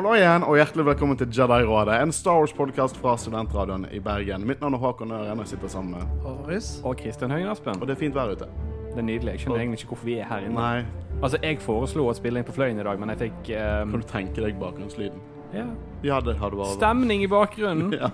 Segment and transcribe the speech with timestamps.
[0.00, 4.46] Hallo igjen, og hjertelig velkommen til Jedi-rådet, en Star Wars-podkast fra Studentradioen i Bergen.
[4.48, 7.76] Mitt navn er Håkon Øren, og jeg sitter sammen med Aris Og Kristian Høyen Aspen.
[7.76, 8.48] Og det er fint vær ute.
[8.86, 9.34] Det er nydelig.
[9.34, 10.56] Jeg skjønner egentlig ikke hvorfor vi er her inne.
[10.56, 13.92] Nei, Altså, Jeg foreslo å spille inn på Fløyen i dag, men jeg fikk um...
[13.92, 15.20] kan du tenke deg bakgrunnslyden?
[15.52, 15.66] ja,
[16.08, 17.92] Ja, det hadde vært stemning i bakgrunnen.
[18.00, 18.08] Ja.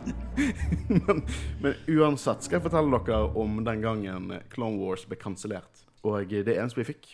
[0.91, 1.23] men,
[1.63, 5.87] men uansett skal jeg fortelle dere om den gangen Clone Wars ble kansellert.
[6.03, 7.13] Og det eneste vi fikk,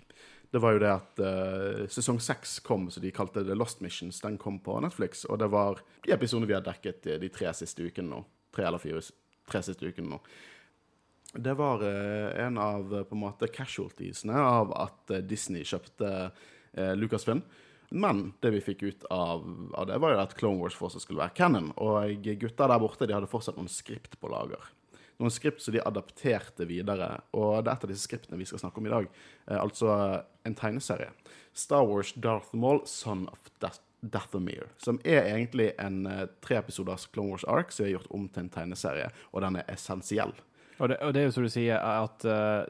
[0.53, 4.21] det var jo det at uh, sesong seks kom, så de kalte det Lost Missions.
[4.21, 7.49] Den kom på Netflix, og det var de episodene vi har dekket de, de tre
[7.57, 8.23] siste ukene nå.
[8.53, 9.01] Tre eller fire
[9.49, 10.21] tre siste ukene nå.
[11.33, 16.11] Det var uh, en av eh, på en måte casualtiesene av at eh, Disney kjøpte
[16.29, 17.41] eh, Lucasfilm.
[17.93, 21.23] Men det vi fikk ut av, av det, var jo at Clone Wars fortsatt skulle
[21.23, 21.71] være canon.
[21.81, 24.69] Og gutta der borte de hadde fortsatt noen skript på lager.
[25.21, 27.09] Noen skript som de adapterte videre.
[27.37, 29.09] Og det er et av disse skriptene vi skal snakke om i dag.
[29.47, 29.95] Eh, altså
[30.49, 31.13] en tegneserie.
[31.53, 33.83] Star Wars Darth Maul, Son of Death.
[34.03, 38.43] Dathomir, som er egentlig en eh, treepisoders Clone Wars Ark som er gjort om til
[38.43, 40.35] en tegneserie, og den er essensiell.
[40.83, 42.65] Og det, og det er jo som du sier, at uh,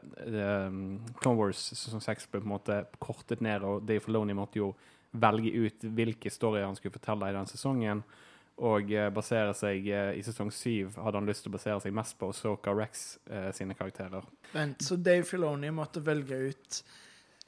[0.67, 4.61] um, Clone Wars sesong 6 ble på en måte kortet ned, og Dave Filoni måtte
[4.61, 4.73] jo
[5.17, 8.03] velge ut hvilke storyer han skulle fortelle i den sesongen.
[8.61, 11.95] Og uh, basere seg uh, I sesong 7 hadde han lyst til å basere seg
[11.95, 14.27] mest på Soka Rex uh, sine karakterer.
[14.53, 16.83] Vent, så Dave Filoni måtte velge ut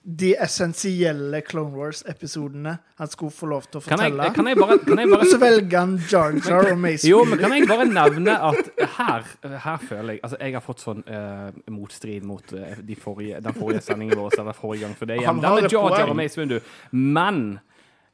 [0.07, 4.27] de essensielle Clone Wars-episodene han skulle få lov til å Kan jeg, fortelle.
[4.35, 5.29] kan jeg bare, kan jeg bare...
[5.33, 9.25] så velger han Jar Jar og Mace Jo, men kan jeg bare nevne at her,
[9.63, 13.57] her føler jeg Altså, jeg har fått sånn uh, motstrid mot uh, de forrige, den
[13.57, 15.41] forrige sendingen vår, eller forrige gang for det Han igjen.
[15.41, 16.59] Den har Jar Jar og Mace Windu.
[16.93, 17.41] Men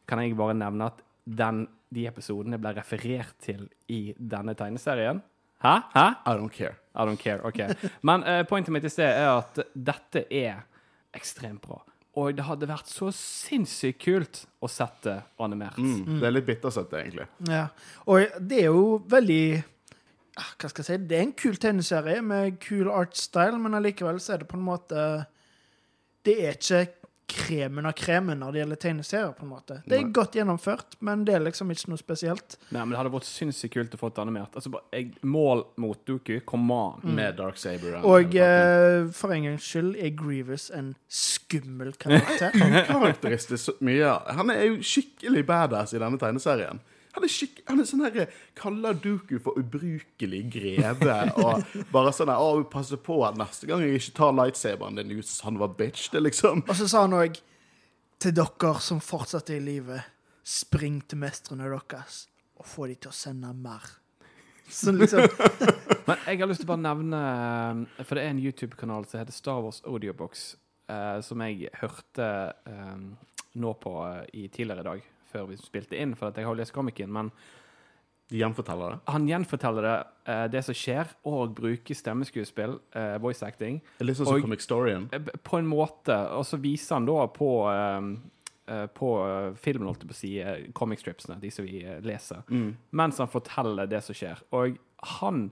[0.07, 5.21] kan jeg bare nevne at den, de episodene ble referert til i denne tegneserien?
[5.61, 5.75] Hæ?
[5.93, 6.07] Hæ?
[6.25, 6.75] I don't care.
[6.95, 7.45] I don't care.
[7.45, 7.59] OK.
[8.07, 10.63] Men uh, pointet mitt i sted er at dette er
[11.15, 11.81] ekstremt bra.
[12.19, 15.77] Og det hadde vært så sinnssykt kult å sette animert.
[15.79, 16.17] Mm.
[16.19, 17.27] Det er litt bittersøtt, egentlig.
[17.47, 17.67] Ja.
[18.11, 20.97] Og det er jo veldig ah, Hva skal jeg si?
[21.07, 24.67] Det er en kul tegneserie med kul artstyle, men allikevel så er det på en
[24.67, 25.05] måte
[26.25, 26.83] Det er ikke
[27.31, 29.31] kremen av kremen når det gjelder tegneserier.
[29.37, 29.79] på en måte.
[29.85, 32.57] Det er godt gjennomført, men det er liksom ikke noe spesielt.
[32.69, 34.55] Nei, men det hadde vært sinnssykt kult å få det animert.
[34.59, 37.15] Altså, jeg, mål mot Doku, come on.
[37.15, 38.01] Med Dark Saber.
[38.07, 42.55] Og eh, for en gangs skyld er Grievous en skummel karakter.
[42.91, 44.15] karakteristisk mye.
[44.37, 46.81] Han er jo skikkelig badass i denne tegneserien.
[47.15, 51.17] Han er, skikk, han er sånn her Kaller Duku for ubrukelig greve.
[51.41, 55.11] Og bare sånn her Å, passe på at neste gang jeg ikke tar lightsaberen din
[55.17, 56.09] ut, of a bitch.
[56.13, 57.39] Det liksom Og så sa han òg
[58.21, 59.97] til dere som fortsatt er i live,
[60.45, 62.25] spring til mestrene deres
[62.61, 63.87] og få de til å sende mer.
[64.71, 65.25] Sånn liksom
[66.07, 67.21] Men jeg har lyst til å bare nevne
[67.99, 70.45] eh, For det er en YouTube-kanal som heter Star Wars Audiobox,
[70.87, 72.27] eh, som jeg hørte
[72.69, 73.01] eh,
[73.59, 76.59] nå på eh, i tidligere i dag, før vi spilte inn, for jeg har jo
[76.61, 77.31] lest komikken, Men
[78.31, 78.99] De gjenforteller det.
[79.11, 79.95] han gjenforteller det,
[80.31, 84.61] eh, det som skjer, og bruker stemmeskuespill, eh, voice acting, litt sånn som Og- Comic
[84.61, 85.09] Storyen.
[85.11, 86.15] eh, på en måte.
[86.31, 88.17] Og så viser han da på eh,
[88.71, 92.01] eh, på eh, filmen, holdt jeg på å si, comic stripsene, de som vi leser,
[92.47, 94.39] leser, mens han forteller det som skjer.
[94.53, 94.77] Og
[95.19, 95.51] han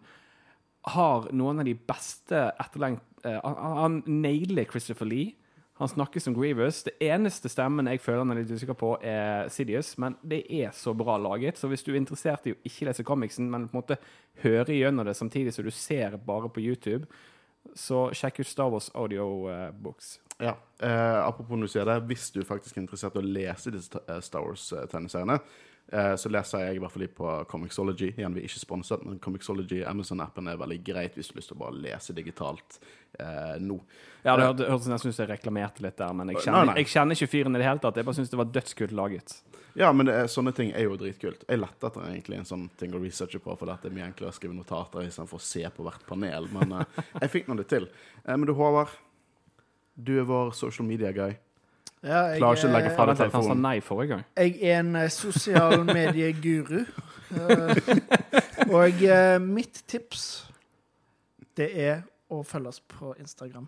[0.88, 3.02] har noen av de beste etterlengt...
[3.26, 5.34] han, han nailer Christopher Lee.
[5.80, 6.82] Han snakker som Grievous.
[6.84, 10.74] Det eneste stemmen jeg føler han er litt usikker på, er Sidious, men det er
[10.76, 11.56] så bra laget.
[11.56, 14.00] Så hvis du er interessert i å ikke lese comicsen, men på en måte
[14.44, 17.08] høre gjennom det samtidig som du ser bare på YouTube,
[17.80, 20.18] så sjekk ut Star Wars Audio eh, Books.
[20.40, 20.58] Ja.
[20.84, 24.04] Eh, apropos når du sier det, hvis du faktisk er interessert i å lese disse
[24.04, 28.12] eh, Star Wars-tegneseriene, eh, så leser jeg i hvert fall litt på Comixology.
[28.14, 31.50] Igjen, vi er ikke sponset, men Comixology, Amazon-appen, er veldig greit hvis du har lyst
[31.50, 32.78] til å bare lese digitalt
[33.18, 33.80] eh, nå.
[34.22, 36.78] Ja, det hørtes hørtes nesten ut som jeg reklamerte litt der, men jeg kjenner, nei.
[36.82, 37.98] jeg kjenner ikke fyren i det hele tatt.
[37.98, 39.36] Jeg bare syns det var dødskult laget.
[39.80, 41.46] Ja, men det er, sånne ting er jo dritkult.
[41.48, 44.34] Jeg lette etter egentlig en sånn ting å researche på, for det er mye enklere
[44.34, 46.50] å skrive notater istedenfor å se på hvert panel.
[46.54, 47.88] Men eh, jeg fikk nå det til.
[48.26, 48.94] Eh, men du, Håvard,
[49.96, 51.38] du er vår social media-guy.
[52.04, 53.62] Ja, jeg, Klarer ikke å legge fra deg Han sa telefonen.
[53.66, 54.26] nei forrige gang.
[54.40, 56.86] jeg er en eh, sosial medieguru.
[57.30, 60.24] Eh, og eh, mitt tips,
[61.60, 62.02] det er
[62.32, 63.68] å følge oss på Instagram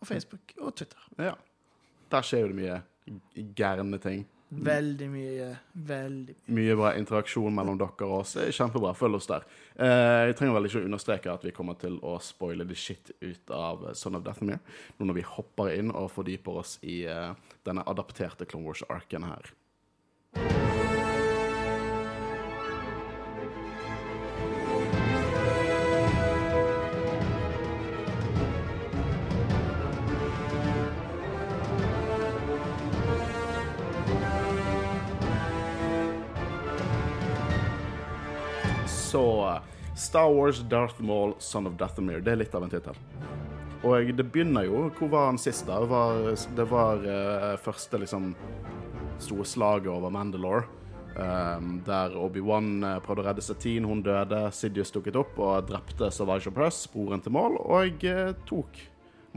[0.00, 1.00] og Facebook og Twitter.
[1.20, 1.34] Ja.
[2.10, 2.80] Der skjer jo det mye
[3.56, 4.24] gærne ting.
[4.50, 5.48] Veldig mye.
[5.86, 6.54] Veldig mye.
[6.56, 8.34] Mye bra interaksjon mellom dere og oss.
[8.56, 8.90] Kjempebra.
[8.98, 9.46] Følg oss der.
[9.78, 13.12] Eh, jeg trenger vel ikke å understreke at vi kommer til å spoile the shit
[13.22, 14.58] ut av Son of Deathmere
[14.98, 17.30] nå når vi hopper inn og fordyper oss i eh,
[17.66, 19.54] denne adapterte Clone Wars-arken her.
[39.20, 39.60] Så
[39.96, 42.20] Star Wars Darth Maul, Son of Dathomir.
[42.20, 42.96] Det er litt av en tittel.
[43.84, 45.80] Og det begynner jo Hvor var han sist, da?
[45.80, 46.20] Det var,
[46.56, 48.30] det var uh, første liksom
[49.20, 50.64] store slaget over Mandalore.
[51.10, 54.38] Um, der Obi-Wan eh, prøvde å redde Satine, hun døde.
[54.56, 58.80] Sidious dukket opp og drepte Savage Press, broren til Maul, og uh, tok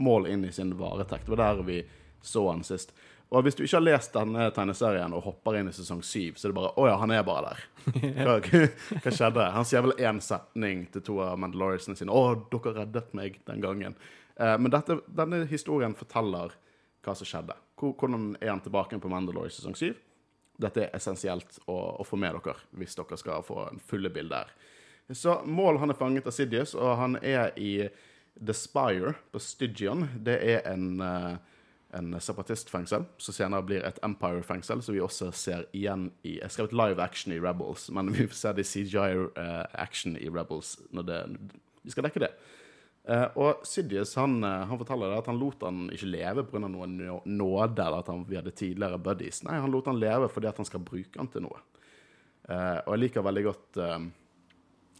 [0.00, 1.26] Maul inn i sin varetekt.
[1.26, 1.82] Det var der vi
[2.24, 2.94] så han sist.
[3.34, 6.46] Og hvis du ikke har lest denne tegneserien og hopper inn i sesong syv, så
[6.46, 7.62] er det bare Å ja, han er bare der.
[8.24, 9.46] Hva, hva skjedde?
[9.56, 12.14] Han sier vel én setning til to av Mandaloriansene sine.
[12.14, 13.98] Å, dere reddet meg den gangen.
[14.38, 16.54] Eh, men dette, denne historien forteller
[17.04, 17.56] hva som skjedde.
[17.80, 19.98] Hvordan er han tilbake på Mandalore i sesong syv?
[20.60, 24.44] Dette er essensielt å, å få med dere hvis dere skal få en fulle bilde
[24.44, 24.52] her.
[25.12, 27.88] Så Maul han er fanget av Sidious, og han er i
[28.40, 30.06] The Spire på Stygion.
[30.24, 31.34] Det er en, eh,
[31.94, 36.70] en separatistfengsel, som senere blir et Empire-fengsel, som vi også ser igjen i Jeg skrev
[36.70, 41.08] et live action i Rebels, men vi får se det i CGI-action i Rebels når
[41.08, 41.20] det,
[41.84, 42.32] vi skal dekke det.
[43.04, 46.64] Eh, og Sidious han, eh, han forteller at han lot han ikke leve pga.
[46.64, 49.42] noe nåde, eller at han, vi hadde tidligere buddies.
[49.44, 51.60] Nei, han lot han leve fordi at han skal bruke han til noe.
[52.48, 53.98] Eh, og jeg liker veldig godt eh,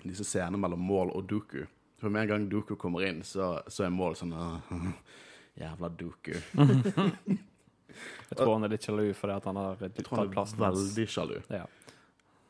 [0.05, 1.65] disse scenene mellom Maul og Dooku.
[2.01, 4.73] For med en gang Dooku kommer inn, så, så er Maul sånn «Åh,
[5.61, 6.35] Jævla Dooku.
[8.29, 10.81] Jeg tror han er litt sjalu fordi at han har tatt plassen hans.
[10.81, 11.37] veldig sjalu.
[11.53, 11.65] Ja.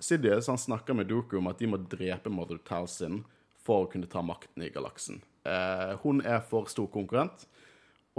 [0.00, 3.22] Sidious han snakker med Dooku om at de må drepe Mother Talsin
[3.64, 5.20] for å kunne ta makten i galaksen.
[5.44, 7.46] Eh, hun er for stor konkurrent,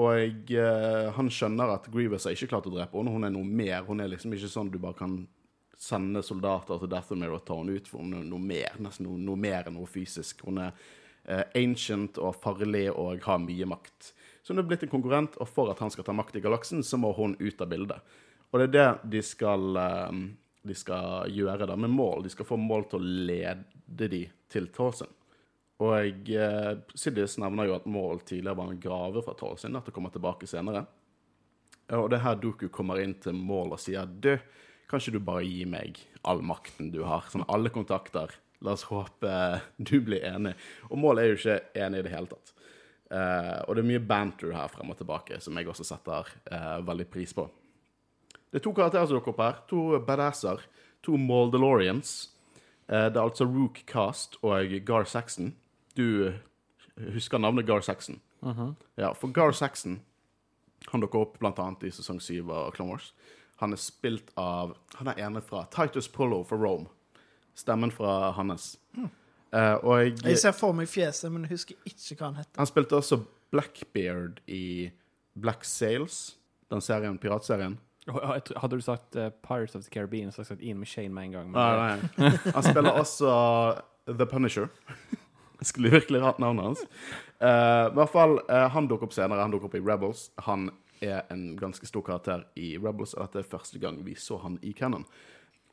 [0.01, 3.13] og eh, han skjønner at Grievous har ikke klart å drepe henne.
[3.13, 3.85] Hun er noe mer.
[3.87, 5.19] Hun er liksom ikke sånn du bare kan
[5.79, 8.77] sende soldater til Dathomir og ta henne ut, for hun er noe mer.
[8.81, 10.43] Nesten noe, noe mer enn noe fysisk.
[10.47, 10.73] Hun er
[11.29, 14.11] eh, ancient og farlig og har mye makt.
[14.45, 16.83] Så hun er blitt en konkurrent, og for at han skal ta makt i galaksen,
[16.85, 18.17] så må hun ut av bildet.
[18.53, 20.19] Og det er det de skal, eh,
[20.69, 22.27] de skal gjøre da, med mål.
[22.27, 24.21] De skal få mål til å lede de
[24.53, 25.09] til Tolson.
[25.83, 29.95] Og eh, Sidious nevner jo at Mål tidligere var en grave fra Tolson, at det
[29.95, 30.85] kommer tilbake senere.
[31.97, 34.37] Og det er her Doku kommer inn til Mål og sier du,
[34.89, 37.25] kan ikke du bare gi meg all makten du har?
[37.33, 38.31] Sånn alle kontakter.
[38.63, 39.33] La oss håpe
[39.77, 40.53] du blir enig.
[40.91, 42.54] Og Mål er jo ikke enig i det hele tatt.
[43.15, 46.79] Eh, og det er mye banter her frem og tilbake, som jeg også setter uh,
[46.83, 47.45] veldig pris på.
[48.51, 49.61] Det er to karakterer som dukker opp her.
[49.71, 50.63] To badasser.
[51.07, 52.15] To Maldelorians.
[52.89, 55.53] Uh, det er altså Rook Cast og Gar Saxon.
[55.95, 56.33] Du
[57.15, 58.19] husker navnet Gar Saxon?
[58.99, 60.01] Ja, for Gar Saxon
[60.91, 63.13] han dukker opp annet i sesong 7 av Clone Wars.
[63.61, 66.87] Han er spilt av Han er ene fra Titus Pullo for Rome.
[67.55, 68.77] Stemmen fra hans.
[68.97, 69.07] Eh,
[69.53, 72.57] og Jeg ser for meg fjeset, men jeg husker ikke hva han heter.
[72.59, 73.21] han spilte også
[73.51, 74.91] Blackbeard i
[75.35, 76.35] Black Sails,
[76.71, 77.77] den serien, piratserien.
[78.07, 81.23] Hadde du sagt uh, Pirates of the Caribbean, så hadde jeg sagt Ian McShane med
[81.23, 81.51] en gang.
[81.51, 82.31] Men, Nei, nei.
[82.53, 83.29] Han spiller også
[84.07, 84.67] The Punisher.
[85.59, 86.83] Jeg skulle virkelig hatt navnet hans.
[87.41, 89.41] Uh, I hvert fall, uh, Han dukker opp senere.
[89.41, 90.27] Han dukker opp i Rebels.
[90.45, 90.67] Han
[91.01, 94.59] er en ganske stor karakter i Rebels, og dette er første gang vi så han
[94.61, 95.05] i Cannon.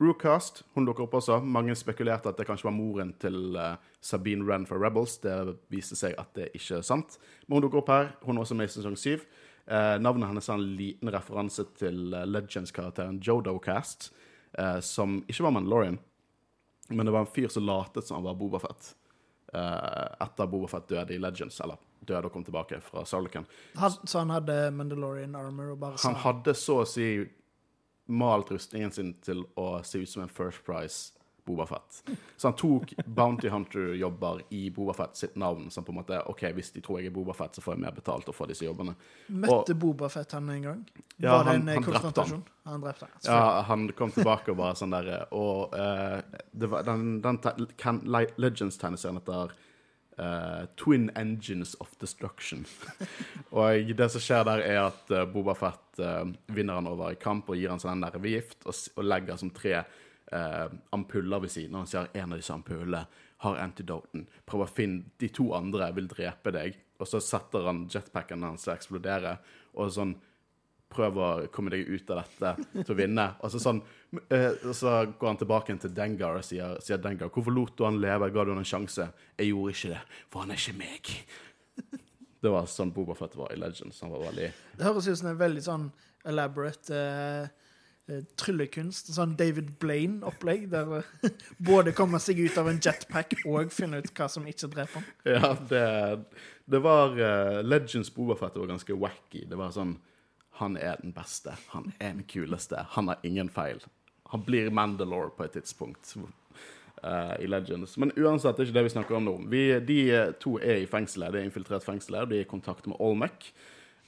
[0.03, 1.39] Rookcast hun dukker opp også.
[1.45, 5.17] Mange spekulerte at det kanskje var moren til eh, Sabine Wren fra Rebels.
[5.23, 5.37] Det
[5.73, 7.19] viste seg at det ikke er sant.
[7.47, 8.13] Men hun dukker opp her.
[8.27, 9.25] Hun er også med i sesong syv.
[9.67, 14.11] Eh, navnet hennes er en liten referanse til eh, Legends-karakteren Jodo Cast,
[14.59, 16.01] eh, som ikke var Mandalorian,
[16.91, 18.97] men det var en fyr som latet som han var Bobafett.
[19.53, 23.45] Uh, etter Bobafett døde i Legends, eller døde og kom tilbake fra Sarlican.
[23.77, 27.09] Så han hadde Mandalorian armor og bare sa Han hadde så å si
[28.13, 32.03] malt rustningen sin til å se ut som en First Price Bobafett.
[32.37, 36.71] Så han tok Bounty Hunter-jobber i Bobafett sitt navn, som på en måte OK, hvis
[36.71, 38.95] de tror jeg er Bobafett, så får jeg mer betalt og får disse jobbene.
[39.27, 40.85] Møtte Boba Fett han en gang?
[41.17, 42.45] Ja, var det en eh, han konfrontasjon?
[42.69, 43.19] Han drepte han.
[43.27, 47.41] Ja, han kom tilbake og bare sånn der Og uh, det var den, den
[48.39, 49.57] Legends-tegneserien heter
[50.19, 52.65] eh, Twin Engines of Destruction.
[53.57, 57.21] og det som skjer der, er at uh, Boba Fett uh, vinner han over i
[57.21, 61.77] kamp og gir han sånn nervegift og, og legger som tre uh, ampuller ved siden.
[61.77, 63.05] Og han sier en av disse ampullene
[63.43, 64.27] har antidoten.
[64.47, 66.79] Prøv å finne De to andre vil drepe deg.
[67.03, 69.37] Og så setter han jetpacken hans til å eksplodere.
[69.75, 70.15] Og sånn
[70.93, 73.27] prøv å komme deg ut av dette til å vinne.
[73.43, 73.81] Og så, sånn,
[74.29, 78.01] eh, så går han tilbake til Dengar og sier, sier Dengar, hvorfor lot du han
[78.03, 78.31] leve?
[78.33, 79.09] Ga du han en sjanse?
[79.39, 81.15] Jeg gjorde ikke det, for han er ikke meg.
[82.43, 84.01] Det var sånn Boba Fett var i Legends.
[84.03, 85.91] Han var veldig Det høres ut som en veldig sånn
[86.27, 87.03] elaborate
[88.11, 89.13] eh, tryllekunst.
[89.15, 91.05] Sånn David Blaine-opplegg, der
[91.71, 95.11] både kommer seg ut av en jetpack og finne ut hva som ikke dreper ham.
[95.29, 95.85] Ja, det,
[96.67, 99.47] det var uh, Legends Boba Fett var ganske wacky.
[99.47, 99.97] Det var sånn
[100.63, 101.57] Han er den beste.
[101.75, 102.87] Han er den kuleste.
[102.95, 103.83] Han har ingen feil.
[104.33, 106.15] Han blir Mandalore på et tidspunkt.
[107.03, 107.97] uh, i Legends.
[107.99, 109.37] Men uansett, det er ikke det vi snakker om nå.
[109.51, 110.01] Vi, de
[110.43, 111.35] to er i fengselet.
[111.35, 112.31] Det er infiltrert fengselet.
[112.31, 113.51] De er i kontakt med Olmec.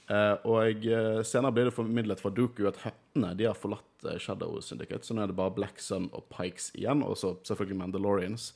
[0.05, 4.59] Uh, og eh, senere blir det formidlet fra Duku at høttene de har forlatt Shadow
[4.61, 5.01] Syndicate.
[5.05, 8.53] Så nå er det bare Black Sun og Pikes igjen, og så selvfølgelig Mandalorians.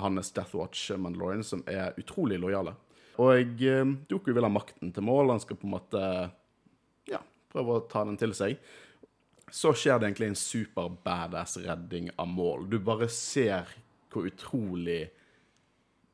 [0.00, 2.72] Hans Death Watch Mandalorians, som er utrolig lojale.
[3.20, 3.60] Og
[4.08, 5.34] Doku vil ha makten til mål.
[5.34, 6.00] Han skal på en måte
[7.50, 8.58] ja, prøve å ta den til seg.
[9.50, 12.68] Så skjer det egentlig en super badass redding av mål.
[12.70, 13.70] Du bare ser
[14.10, 15.02] hvor utrolig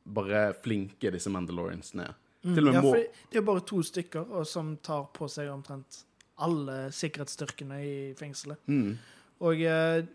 [0.07, 2.17] bare flinke disse Mandaloriansene er.
[2.47, 3.01] Med Ja, for
[3.31, 6.03] det er bare to stykker og som tar på seg omtrent
[6.45, 8.61] alle sikkerhetsstyrkene i fengselet.
[8.67, 8.97] mm.
[9.45, 10.05] Og eh,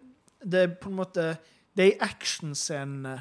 [0.42, 1.36] det er på en måte
[1.76, 3.12] Det er i actionscenene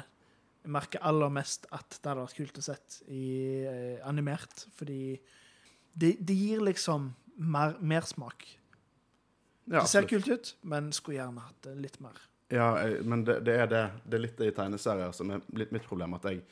[0.62, 3.26] jeg merker aller mest at det hadde vært kult å sett i
[3.66, 4.66] eh, animert.
[4.78, 5.16] Fordi
[5.92, 8.58] det, det gir liksom mer mersmak.
[9.64, 12.18] ja, det ser kult ut, men skulle gjerne hatt det litt mer.
[12.52, 13.86] Ja, men det, det er det.
[14.04, 16.18] Det er litt det i tegneserier som er litt mitt problem.
[16.18, 16.42] At jeg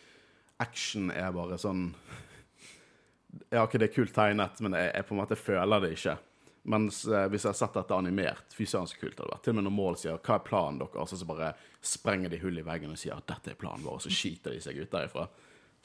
[0.60, 1.90] Action er bare sånn
[3.52, 6.16] Ja, OK, det er kult tegnet, men jeg, jeg på en måte føler det ikke.
[6.62, 9.44] Mens eh, hvis jeg har sett dette animert, fy søren så kult det hadde vært.
[9.44, 12.58] Til og med når mål sier 'hva er planen deres', så bare sprenger de hull
[12.58, 14.90] i veggen og sier at 'dette er planen vår', og så skiter de seg ut
[14.90, 15.28] derifra.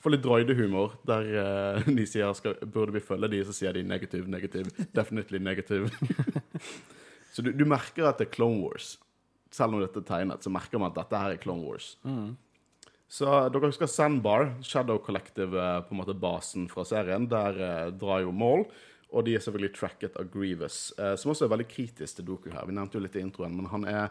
[0.05, 3.81] Får litt droidehumor, der uh, de sier skal, 'burde vi følge de', så sier de
[3.81, 5.89] 'negativ, negativ', 'definitely negative'.
[7.33, 8.99] så du, du merker at det er Clone Wars.
[9.49, 11.95] Selv om dette er tegnet, så merker man at dette her er Clone Wars.
[13.11, 17.27] Så dere husker Sandbar, Shadow Collective, eh, på en måte basen fra serien.
[17.29, 18.65] Der uh, drar jo mål,
[19.13, 22.49] og de er selvfølgelig tracket av Grievous, uh, som også er veldig kritisk til Doku
[22.51, 22.65] her.
[22.67, 24.09] Vi nevnte jo litt i introen, men han er,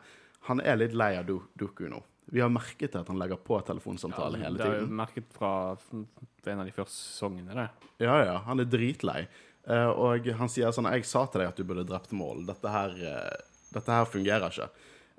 [0.49, 2.03] han er litt lei av Doku nå.
[2.35, 4.61] Vi har merket at han legger på telefonsamtale hele tiden.
[4.61, 5.51] det er jo merket fra
[5.93, 7.91] en av de første sesongene, det.
[8.05, 9.27] Ja, ja, han er dritlei.
[9.65, 12.45] Eh, og han sier sånn 'Jeg sa til deg at du burde drept mål.
[12.47, 13.37] Dette her, eh,
[13.73, 14.69] dette her fungerer ikke'.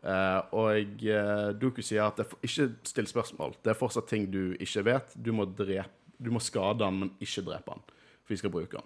[0.03, 3.55] Eh, og Doku sier at det er ikke still spørsmål.
[3.63, 5.15] Det er fortsatt ting du ikke vet.
[5.19, 5.89] Du må, drepe,
[6.21, 7.81] du må skade han, men ikke drepe han.
[8.25, 8.85] For vi skal bruke han.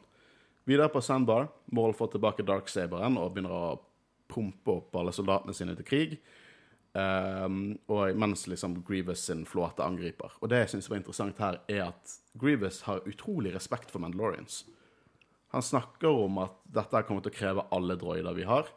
[0.65, 1.50] Videre på Sandbar.
[1.72, 3.79] Mål får tilbake Darksaberen og begynner å
[4.29, 6.19] pumpe opp alle soldatene sine til krig.
[6.93, 10.33] Um, og mens liksom Grievous sin flåte angriper.
[10.41, 14.63] Og det jeg syns var interessant her, er at Grievous har utrolig respekt for Mandalorians.
[15.53, 18.69] Han snakker om at dette kommer til å kreve alle droider vi har.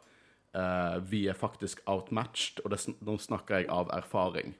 [0.53, 4.53] Uh, vi er faktisk outmatched, og det, nå snakker jeg av erfaring.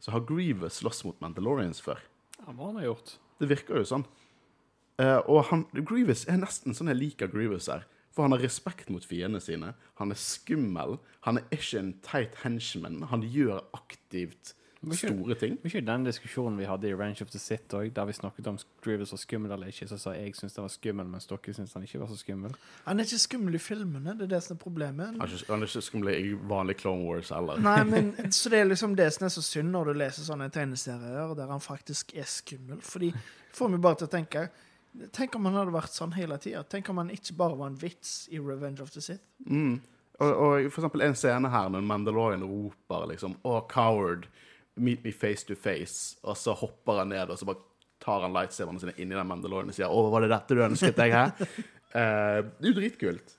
[0.00, 2.00] Så har Grievous slåss mot Mandalorians før.
[2.38, 3.16] Ja, hva han har gjort?
[3.40, 4.08] Det virker jo sånn.
[4.98, 7.84] Uh, og han, Grievous er nesten sånn jeg liker Grievous her.
[8.18, 9.68] For han har respekt mot fiendene sine.
[10.02, 10.96] Han er skummel.
[11.22, 13.04] Han er ikke en teit henchman.
[13.12, 15.58] Han gjør aktivt ikke- store ting.
[15.62, 18.46] Var ikke den diskusjonen vi hadde i Range of the Sit òg, der vi snakket
[18.46, 19.88] om Grievous var skummel eller ikke.
[19.88, 22.54] Så sa jeg syntes han var skummel, mens dere syntes han ikke var så skummel.
[22.86, 25.06] Han er ikke skummel i filmene, det er det som er problemet.
[25.06, 27.58] Han er ikke, han er ikke skummel i vanlig Clone Wars heller.
[27.60, 30.50] Nei, men Så det er liksom det som er så synd når du leser sånne
[30.50, 32.80] tegneserier der han faktisk er skummel.
[32.82, 34.48] Fordi det får meg bare til å tenke
[35.14, 36.64] Tenk om han hadde vært sånn hele tida.
[36.66, 39.24] Tenk om han ikke bare var en vits i Revenge of the Sith.
[39.46, 39.78] Mm.
[40.18, 44.26] Og, og for eksempel en scene her når Mandalorian roper liksom Å, coward,
[44.74, 46.16] meet me face to face.
[46.24, 47.62] Og så hopper han ned, og så bare
[48.02, 50.98] tar han lightsaberne sine inni den Mandalorian og sier Å, var det dette du ønsket
[50.98, 51.34] deg her?
[51.96, 53.30] Eh, det er jo dritkult.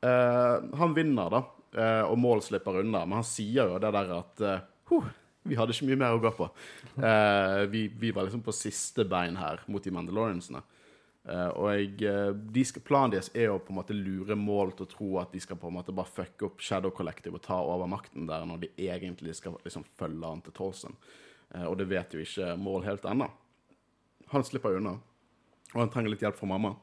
[0.00, 1.40] Eh, han vinner, da,
[1.76, 5.10] eh, og Mål slipper unna, men han sier jo det der at eh, huh,
[5.44, 6.46] vi hadde ikke mye mer å gå på.
[6.96, 10.64] Eh, vi, vi var liksom på siste bein her mot de Mandaloriansene.
[11.22, 14.72] Eh, og jeg, eh, de skal, planen deres er å på en måte lure mål
[14.74, 17.44] til å tro at de skal på en måte bare fucke opp Shadow Collective og
[17.44, 20.98] ta over makten der, når de egentlig skal liksom følge han til Tolson.
[21.52, 23.28] Uh, og det vet jo ikke mål helt ennå.
[24.32, 24.96] Han slipper unna,
[25.74, 26.74] og han trenger litt hjelp fra mamma.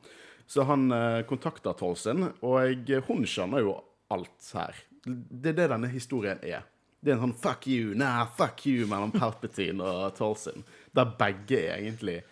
[0.49, 3.75] Så han eh, kontakter Tolson, og hun skjønner jo
[4.09, 4.77] alt her.
[5.05, 6.63] Det er det denne historien er.
[6.99, 11.61] Det er en sånn 'fuck you', nah, 'fuck you' mellom Palpatine og Tolson, der begge
[11.69, 12.23] egentlig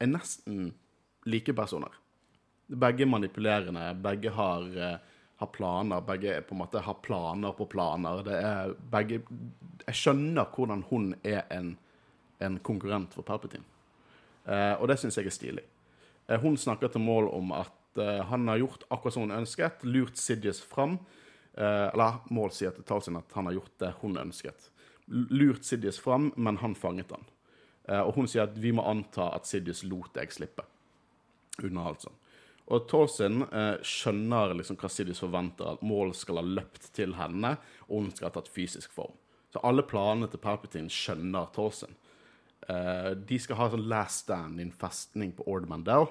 [0.00, 0.72] er nesten
[1.26, 1.96] like personer.
[2.70, 4.98] Begge er manipulerende, begge har, eh,
[5.36, 8.22] har planer, begge på en måte har planer på planer.
[8.22, 9.22] Det er begge
[9.86, 11.76] Jeg skjønner hvordan hun er en,
[12.38, 13.64] en konkurrent for Palpatine.
[14.44, 15.64] Eh, og det syns jeg er stilig.
[16.28, 19.82] Eh, hun snakker til mål om at eh, han har gjort akkurat som hun ønsket,
[19.82, 20.98] lurt Sidious fram.
[21.54, 24.70] Eh, eller mål sier til Talsin at han har gjort det hun ønsket.
[25.06, 27.26] Lurt Sidious fram, men han fanget han.
[27.88, 30.66] Eh, og hun sier at vi må anta at Sidious lot deg slippe.
[31.58, 32.18] Under sånn.
[32.70, 37.56] Og Tolsin eh, skjønner liksom hva Sidious forventer, at Maul skal ha løpt til henne,
[37.88, 39.16] og hun skal ha tatt fysisk form.
[39.50, 41.96] Så alle planene til Palpatine skjønner Tolsin.
[42.70, 46.06] Eh, de skal ha sånn last stand i en festning på Ord Mandel,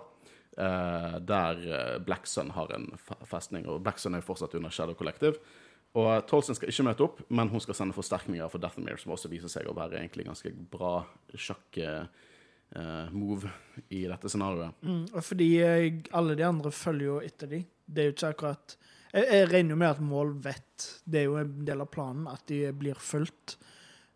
[0.58, 2.92] eh, der eh, Black Sun har en
[3.24, 5.40] festning, og Black Sun er jo fortsatt under Shadow Collective.
[5.98, 9.32] Og Tolson skal ikke møte opp, men hun skal sende forsterkninger for Dathomir, som også
[9.32, 11.00] viser seg å være egentlig ganske bra
[12.70, 13.50] sjakk-move
[13.90, 14.74] i dette scenarioet.
[14.82, 17.64] Mm, fordi eh, alle de andre følger jo etter de.
[17.86, 18.78] Det er jo ikke akkurat
[19.12, 22.28] Jeg, jeg regner jo med at Mål vet Det er jo en del av planen
[22.30, 23.58] at de blir fulgt.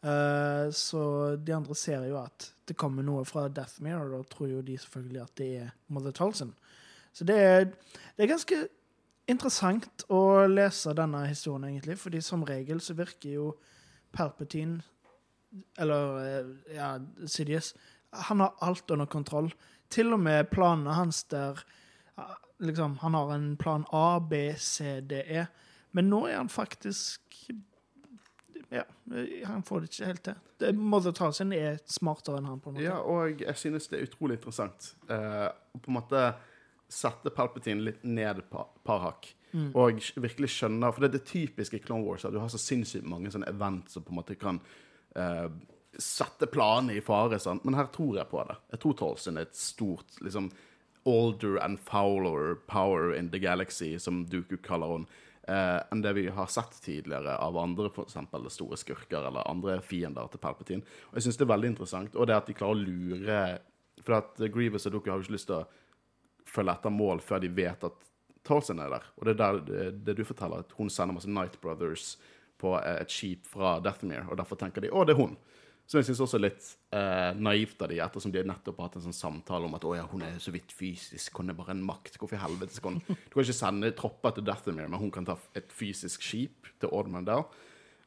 [0.03, 4.50] Uh, så de andre ser jo at det kommer noe fra Deathmere, og da tror
[4.51, 6.51] jo de selvfølgelig at det er Mother Tolson.
[7.15, 7.65] Så det er,
[8.17, 8.60] det er ganske
[9.31, 13.48] interessant å lese denne historien, egentlig, fordi som regel så virker jo
[14.13, 14.83] Palpatine
[15.79, 17.72] Eller eh, ja, Sidious
[18.13, 19.51] Han har alt under kontroll.
[19.89, 21.60] Til og med planene hans der
[22.17, 25.46] eh, liksom, Han har en plan A, B, C, D, E.
[25.91, 27.22] Men nå er han faktisk
[28.74, 28.84] Ja,
[29.46, 30.74] han får det ikke helt til.
[30.74, 31.13] Mother
[31.53, 32.60] er smartere enn han.
[32.60, 32.86] på en måte.
[32.86, 36.24] Ja, og jeg synes det er utrolig interessant eh, på en måte
[36.89, 39.34] sette Palpatine litt ned et par, par hakk.
[39.53, 43.05] Og virkelig skjønne For det er det typiske Clone Wars at du har så sinnssykt
[43.05, 44.58] mange sånne event som på en måte kan
[45.13, 45.46] eh,
[46.00, 47.39] sette planene i fare.
[47.39, 47.63] Sant?
[47.65, 48.55] Men her tror jeg på det.
[48.73, 50.51] Jeg tror Tolson er et stort liksom
[51.09, 55.05] older and fouler power in the galaxy, som Dooku kaller hun,
[55.47, 59.81] eh, enn det vi har sett tidligere av andre for eksempel store skurker eller andre
[59.81, 60.88] fiender til Palpatine.
[61.12, 62.15] Og jeg synes det er veldig interessant.
[62.15, 63.43] Og det at de klarer å lure
[64.03, 65.67] For at Grievous og Dooku har jo ikke lyst til å
[66.43, 68.09] følge etter mål før de vet at
[68.43, 69.05] Tolson er der.
[69.15, 72.17] Og det er der det, det du forteller, at hun sender masse Night Brothers
[72.59, 75.38] på et skip fra Deathmere, og derfor tenker de å, det er hun.
[75.83, 78.95] Som jeg syns også er litt eh, naivt av de, ettersom de nettopp har hatt
[79.01, 81.83] en sånn samtale om at ja, hun er så vidt fysisk, hun er bare en
[81.83, 82.15] makt.
[82.21, 85.27] Hvorfor i helvete skal hun Du kan ikke sende tropper til Deathmere, men hun kan
[85.27, 87.45] ta et fysisk skip til Ordmandale,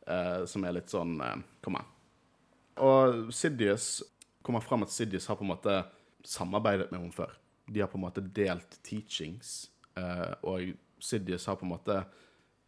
[0.08, 1.92] eh, som er litt sånn eh, Kom an.
[2.86, 4.00] Og Sidious
[4.44, 5.76] kommer fram at Sidious har på en måte
[6.26, 7.36] samarbeidet med henne før.
[7.68, 10.72] De har på en måte delt teachings, eh, og
[11.02, 12.00] Sidious har på en måte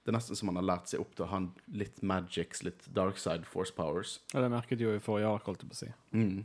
[0.09, 1.39] Det er nesten som han har lært seg opp til å ha
[1.77, 4.15] litt magics, litt dark side force powers.
[4.33, 5.89] Ja, det merket jo i forrige ark, holdt jeg på å si.
[6.17, 6.39] Mm.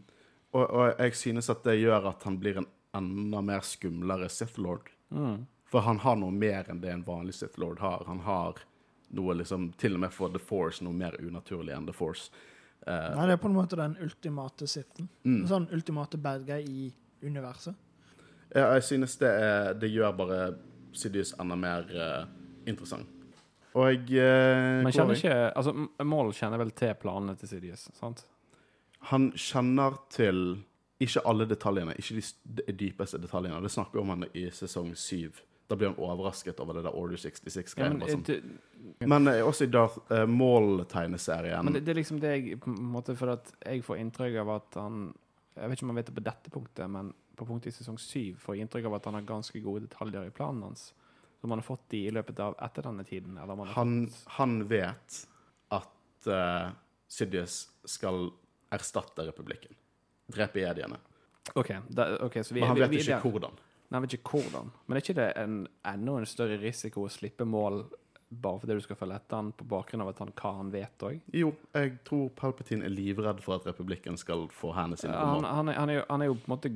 [0.52, 2.67] Og, og jeg synes at det gjør at han blir en
[2.99, 4.91] enda mer skumlere Sith Lord.
[5.15, 5.45] Mm.
[5.71, 8.04] For han har noe mer enn det en vanlig Sith Lord har.
[8.12, 8.60] Han har
[9.15, 12.28] noe liksom, til og med for The Force, noe mer unaturlig enn The Force.
[12.84, 15.08] Uh, Nei, det er på en måte den ultimate Sithen.
[15.23, 15.39] Mm.
[15.39, 16.91] En sånn ultimate bad guy i
[17.23, 17.80] universet.
[18.52, 20.43] ja, jeg synes det, er, det gjør bare
[20.93, 22.26] Sidious enda mer uh,
[22.67, 23.12] interessant.
[23.79, 25.73] Og eh, Men kjenner ikke Altså,
[26.05, 28.25] Mål kjenner vel til planene til Sidious, sant?
[29.09, 30.43] Han kjenner til
[31.03, 32.21] ikke alle detaljene, ikke
[32.62, 33.57] de dypeste detaljene.
[33.65, 35.41] Det snakker vi om han i sesong syv.
[35.67, 38.59] Da blir han overrasket over det der Order 66 Ja, men, sånn.
[39.07, 41.63] men eh, også i Darth eh, Maul-tegneserien.
[41.65, 44.41] men det, det er liksom det jeg på en måte For at jeg får inntrykk
[44.43, 45.05] av at han
[45.55, 47.97] Jeg vet ikke om han vet det på dette punktet, men på punktet i sesong
[48.01, 50.91] syv får jeg inntrykk av at han har ganske gode detaljer i planen hans.
[51.43, 53.36] Som han har fått de i løpet av etter denne tiden.
[53.75, 53.95] Han
[54.38, 55.17] han, vet
[55.75, 56.69] at uh,
[57.12, 58.29] Sidious skal
[58.71, 59.75] erstatte republikken.
[60.32, 61.01] Drepe jediene.
[61.60, 63.58] OK, da, ok, så vi, Men han vet vi, ikke hvordan.
[63.60, 64.71] Nei, han vet ikke hvordan.
[64.88, 65.58] Men er ikke det en,
[65.91, 67.84] enda en større risiko å slippe mål
[68.34, 71.19] bare fordi du skal følge etter han på bakgrunn av han, hva han vet òg?
[71.38, 75.45] Jo, jeg tror Palpatine er livredd for at republikken skal få hendene sine på Han,
[75.45, 76.71] han, er- han, er jo- han er jo på en måte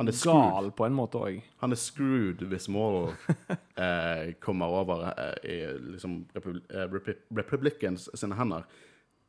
[0.00, 1.40] Han er gal på en måte òg.
[1.60, 3.10] Han er screwed hvis Morrow
[3.84, 5.56] eh, kommer over eh, i
[5.92, 8.64] liksom Repub eh, Republicans sine hender.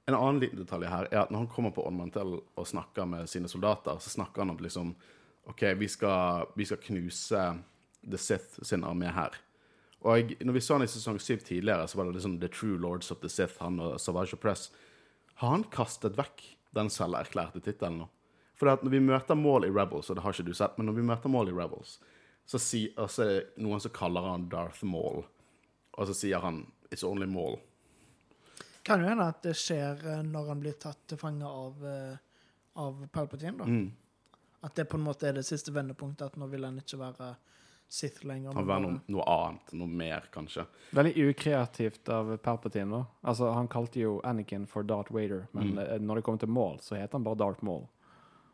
[0.08, 3.28] En annen liten detalj her er at når han kommer på Ormantel og snakker med
[3.28, 4.94] sine soldater, så snakker han om liksom
[5.52, 7.44] OK, vi skal, vi skal knuse
[8.08, 9.36] The Sith sin armé her.
[10.08, 12.80] Og når vi så han i sesong syv tidligere, så var det liksom The True
[12.80, 14.70] Lords of the Sith, han og Savage Press.
[15.44, 16.46] Har han kastet vekk
[16.80, 18.10] den selverklærte tittelen nå?
[18.62, 20.86] For at når vi møter mål i Rebels, og det har ikke du sett, men
[20.92, 21.96] når vi møter mål i Rebels,
[22.46, 25.24] så, si, så er det noen som kaller han Darth Maul,
[25.98, 27.58] og så sier han It's only Maul.
[28.84, 32.18] Kan jo hende at det skjer eh, når han blir tatt til fange av, eh,
[32.82, 33.58] av Palpatine.
[33.62, 33.66] da.
[33.70, 33.92] Mm.
[34.66, 36.28] At det på en måte er det siste vendepunktet.
[36.32, 37.32] At nå vil han ikke være
[37.92, 38.54] Sith lenger.
[38.56, 40.64] Han vil være noe, noe annet, noe mer, kanskje.
[40.96, 42.90] Veldig ukreativt av Palpatine.
[42.92, 43.02] da.
[43.28, 45.80] Altså, Han kalte jo Anakin for Darth Vader, men Mm.
[45.80, 47.88] eh, når det kommer til Maul, så heter han bare Darth Maul.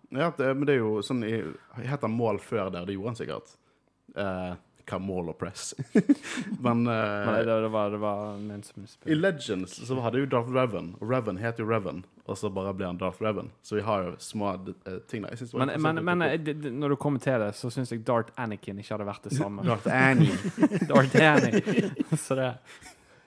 [0.10, 1.42] Ja, det, men det er jo sånn i,
[1.84, 2.88] Het han Mål før der?
[2.88, 3.58] Det gjorde han sikkert.
[4.16, 4.54] Eh,
[4.88, 5.74] hva mål og Press.
[6.66, 9.18] men eh, Nei, det, det var, det var en som I.
[9.18, 12.88] Legends så hadde jo Darth Revan, og Revan het jo Revan, og så bare ble
[12.88, 13.52] han Darth Revan.
[13.68, 15.36] Så vi har jo små eh, ting der.
[15.36, 18.32] Jeg Men, men, men eh, det, når du kommer til det, så syns jeg Darth
[18.40, 19.66] Anakin ikke hadde vært det samme.
[19.70, 20.38] Darth Annie.
[20.92, 21.92] Darth Annie.
[22.16, 22.54] Så det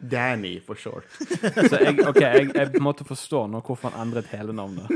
[0.01, 1.05] Danny, for short.
[1.13, 4.89] Så jeg, OK, jeg, jeg måtte forstå nå hvorfor han endret hele navnet.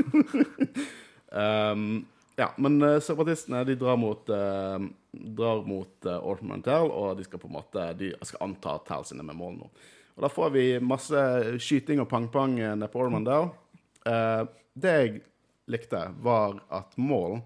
[1.31, 4.79] Um, ja, men uh, separatistene de drar mot, uh,
[5.11, 9.07] drar mot uh, Orphan Mantel, og de skal på en måte De skal anta Tell
[9.07, 9.69] sine med mål nå.
[10.15, 11.21] Og da får vi masse
[11.59, 13.51] skyting og pang-pang nede på Ormondale.
[14.07, 15.19] uh, det jeg
[15.71, 17.39] likte, var at mål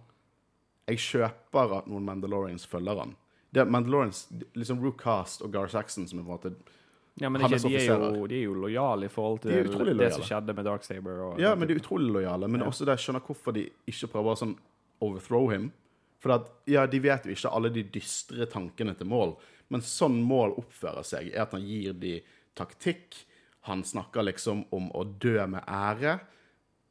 [0.89, 3.11] Jeg kjøper at noen Mandalorians følger han.
[3.53, 4.23] Det er Mandalorians,
[4.57, 6.78] liksom Rook Cast og Gar Saxon som er på en måte
[7.19, 10.11] Ja, men ikke, de, er jo, de er jo lojale i forhold til de det
[10.13, 11.19] som skjedde med Darksaber.
[11.25, 12.47] Og, Ja, men de er utrolig lojale.
[12.47, 12.67] Men Ja.
[12.67, 14.55] også det jeg skjønner hvorfor de ikke prøver å sånn
[15.01, 15.71] overthrow him.
[16.19, 19.37] For at, ja, de vet jo ikke alle de dystre tankene til Mål,
[19.69, 22.21] men sånn Mål oppfører seg, er at han gir de
[22.55, 23.25] taktikk.
[23.67, 26.19] Han snakker liksom om å dø med ære.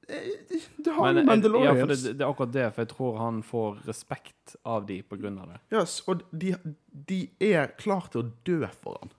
[0.09, 3.19] Eh, Det har Men, eh, ja, for det, det er akkurat det, for jeg tror
[3.19, 5.61] han får respekt av de på grunn av det.
[5.77, 6.55] Yes, og de,
[6.91, 9.11] de er klar til å dø for han.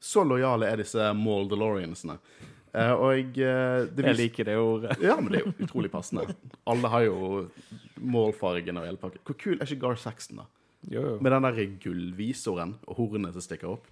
[0.00, 2.18] Så lojale er disse Maldaloriansene.
[2.74, 4.96] Eh, og jeg, eh, det Jeg liker det ordet.
[5.02, 6.28] Ja, men det er jo utrolig passende.
[6.66, 7.48] Alle har jo
[7.96, 9.20] målfargen og hele pakken.
[9.24, 10.46] Hvor kul er ikke Gar Saxon, da?
[10.88, 11.18] Jo, jo.
[11.20, 13.88] Med den der gullvisoren og hornet som stikker opp.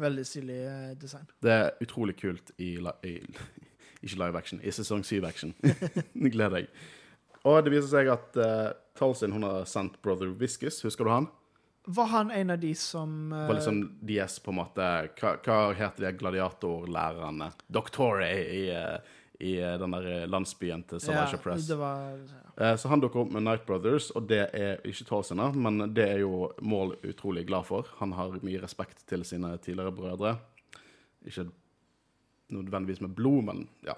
[0.00, 1.26] Veldig stilig eh, design.
[1.42, 3.16] Det er utrolig kult i, li i
[4.02, 5.52] Ikke live action, i sesong 7-action.
[6.32, 6.70] Gleder jeg.
[7.44, 10.78] Og det viser seg at uh, Talsin hun har sendt Brother Viscus.
[10.86, 11.26] Husker du han?
[11.96, 13.46] Var han en av de som uh...
[13.48, 17.50] var liksom DS på en måte Hva, hva heter de gladiatorlærerne?
[17.66, 21.66] Doctore i, i, i eh, den der landsbyen til Salacia Press.
[21.68, 22.20] Det var,
[22.60, 26.06] Eh, Så han dukker opp med Night Brothers, og det er ikke Tolsina, men det
[26.10, 27.88] er jo Mål utrolig glad for.
[28.02, 30.34] Han har mye respekt til sine tidligere brødre.
[31.26, 31.46] Ikke
[32.50, 33.96] nødvendigvis med blod, men ja.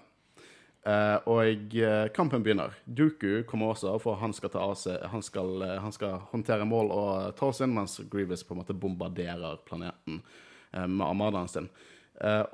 [0.82, 2.74] Eh, og eh, kampen begynner.
[2.84, 6.90] Duku kommer også, for han skal, ta seg, han skal, eh, han skal håndtere Mål
[6.94, 10.22] og Tolsien, mens Grievous på en måte bombarderer planeten
[10.72, 11.66] med armadaen sin.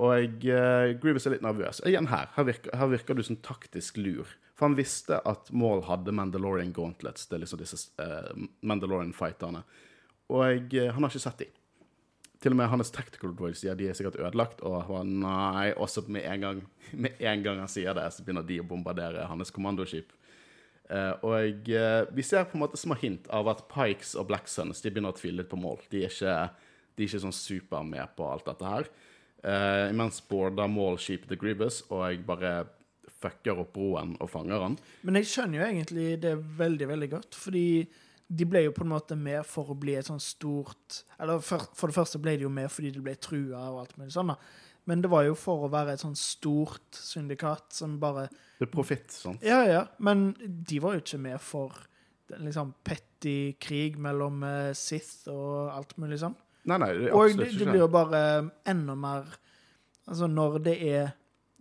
[0.02, 1.78] Og Grievous er litt nervøs.
[1.86, 2.26] Igjen her.
[2.34, 4.32] Her virker, her virker du som taktisk lur.
[4.58, 7.28] For han visste at Maul hadde Mandalorian gauntlets.
[7.30, 7.78] Det er liksom disse
[8.66, 9.62] Mandalorian-fighterne.
[10.34, 11.54] Og han har ikke sett dem.
[12.38, 16.04] Til og med hans tactical droids sier de er sikkert ødelagt, og bare, nei, også
[16.06, 16.60] med en, gang,
[16.94, 20.14] med en gang han sier det, så begynner de å bombardere hans kommandoskip.
[20.88, 24.48] Eh, og eh, vi ser på en måte små hint av at Pikes og Black
[24.48, 25.82] Suns de begynner å tvile litt på mål.
[25.92, 26.38] De er ikke,
[26.94, 28.90] de er ikke sånn super med på alt dette her.
[29.42, 32.54] Eh, imens border Maul skipet til Grievous, og jeg bare
[33.18, 34.76] fucker opp broen og fanger han.
[35.06, 37.66] Men jeg skjønner jo egentlig det veldig, veldig godt, fordi
[38.28, 41.64] de ble jo på en måte med for å bli et sånn stort Eller for,
[41.76, 44.34] for det første ble de jo med fordi de ble trua og alt mulig sånn,
[44.34, 44.36] da.
[44.88, 48.72] Men det var jo for å være et sånn stort syndikat som bare Det er
[48.72, 49.44] profitt, sant?
[49.44, 51.76] Ja, ja, men de var jo ikke med for
[52.28, 56.36] den liksom petty krig mellom eh, Sith og alt mulig sånn.
[56.68, 58.22] Nei, nei, det er absolutt Og det, det blir jo bare
[58.68, 59.28] enda mer
[60.08, 61.10] Altså, når det er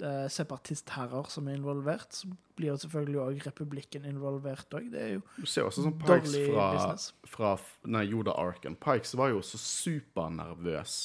[0.04, 4.90] eh, separatistherrer som er involvert, så blir jo selvfølgelig òg republikken involvert òg.
[4.94, 5.46] Det er jo dårlig business.
[5.46, 7.08] Du ser også sånn Pikes fra, business.
[7.28, 7.54] fra
[7.98, 8.78] nei, Yoda-arken.
[8.82, 10.98] Pikes var jo så supernervøs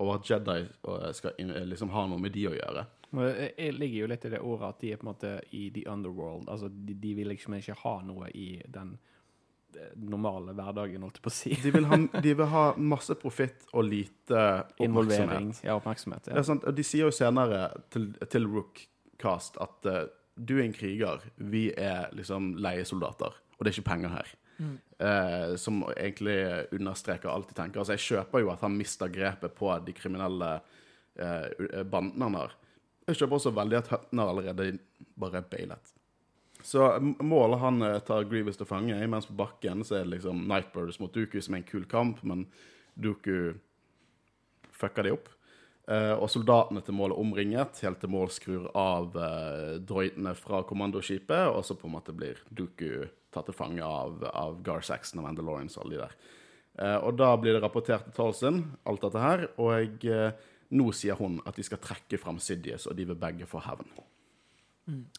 [0.00, 2.86] over at Jedi eh, skal inn, eh, liksom ha noe med de å gjøre.
[3.10, 5.82] Det ligger jo litt i det ordet at de er på en måte i the
[5.90, 6.46] underworld.
[6.48, 8.94] Altså, de, de vil liksom ikke ha noe i den
[9.96, 11.52] normale hverdagen, holdt jeg på å si.
[11.62, 14.44] De vil ha, de vil ha masse profitt og lite
[14.80, 15.62] oppmerksomhet.
[15.66, 16.30] Ja, oppmerksomhet.
[16.30, 20.02] Det er sant, og de sier jo senere til, til Rook-cast at uh,
[20.40, 24.36] du er en kriger, vi er liksom leiesoldater, og det er ikke penger her.
[24.98, 27.80] Eh, som egentlig understreker alt de tenker.
[27.80, 32.52] Altså, jeg kjøper jo at han mister grepet på de kriminelle uh, bandene han har.
[33.08, 34.66] Jeg kjøper også veldig at Hutner allerede
[35.18, 35.94] bare er bailet.
[36.62, 40.44] Så målet han eh, tar Grievous til fange, mens på bakken så er det liksom
[40.50, 42.46] Nightbirds mot Duku, som er en kul kamp, men
[42.94, 43.54] Duku
[44.76, 45.30] fucker de opp.
[45.90, 50.60] Eh, og soldatene til mål er omringet, helt til mål skrur av uh, droidene fra
[50.68, 55.22] kommandoskipet, og så på en måte blir Duku tatt til fange av, av Gar Saxon
[55.22, 56.20] og Mandalorians og alle de der.
[57.04, 60.30] Og da blir det rapportert til Tolson, alt dette her, og jeg,
[60.74, 63.90] nå sier hun at de skal trekke fram Sidious, og de vil begge få hevn.